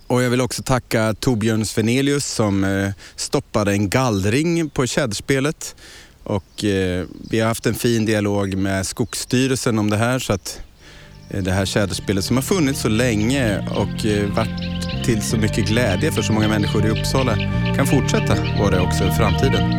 Och 0.06 0.22
jag 0.22 0.30
vill 0.30 0.40
också 0.40 0.62
tacka 0.62 1.14
Torbjörn 1.14 1.66
Svenelius 1.66 2.26
som 2.26 2.64
eh, 2.64 2.90
stoppade 3.16 3.72
en 3.72 3.90
gallring 3.90 4.70
på 4.70 4.86
tjäderspelet. 4.86 5.76
Och 6.22 6.64
eh, 6.64 7.06
vi 7.30 7.40
har 7.40 7.48
haft 7.48 7.66
en 7.66 7.74
fin 7.74 8.04
dialog 8.04 8.56
med 8.56 8.86
Skogsstyrelsen 8.86 9.78
om 9.78 9.90
det 9.90 9.96
här 9.96 10.18
så 10.18 10.32
att 10.32 10.60
Eh, 11.30 11.42
det 11.42 11.50
här 11.50 11.66
tjäderspelet 11.66 12.24
som 12.24 12.36
har 12.36 12.42
funnits 12.42 12.80
så 12.80 12.88
länge 12.88 13.58
och 13.58 14.06
eh, 14.06 14.30
varit 14.30 15.04
till 15.04 15.22
så 15.22 15.36
mycket 15.36 15.68
glädje 15.68 16.12
för 16.12 16.22
så 16.22 16.32
många 16.32 16.48
människor 16.48 16.86
i 16.86 16.90
Uppsala 16.90 17.36
kan 17.76 17.86
fortsätta 17.86 18.36
vara 18.58 18.70
det 18.70 18.80
också 18.80 19.04
i 19.04 19.10
framtiden. 19.10 19.70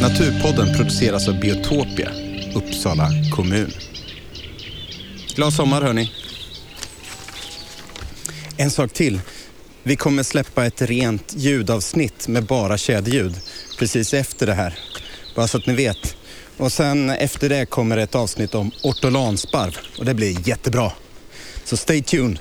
Naturpodden 0.00 0.76
produceras 0.76 1.28
av 1.28 1.40
Biotopia, 1.40 2.08
Uppsala 2.54 3.08
kommun. 3.36 3.70
Glad 5.36 5.52
sommar 5.52 5.82
hörni. 5.82 6.12
En 8.56 8.70
sak 8.70 8.92
till. 8.92 9.20
Vi 9.82 9.96
kommer 9.96 10.22
släppa 10.22 10.66
ett 10.66 10.82
rent 10.82 11.34
ljudavsnitt 11.36 12.28
med 12.28 12.44
bara 12.44 12.78
kedjeljud 12.78 13.34
precis 13.78 14.14
efter 14.14 14.46
det 14.46 14.54
här. 14.54 14.78
Bara 15.34 15.48
så 15.48 15.58
att 15.58 15.66
ni 15.66 15.74
vet. 15.74 16.16
Och 16.56 16.72
sen 16.72 17.10
efter 17.10 17.48
det 17.48 17.66
kommer 17.66 17.96
ett 17.96 18.14
avsnitt 18.14 18.54
om 18.54 18.70
ortolansparv 18.82 19.76
och 19.98 20.04
det 20.04 20.14
blir 20.14 20.48
jättebra. 20.48 20.92
Så 21.64 21.76
stay 21.76 22.02
tuned. 22.02 22.38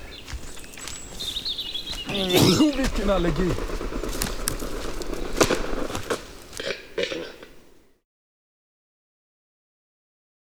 Vilken 2.77 3.09
allergi! 3.09 3.49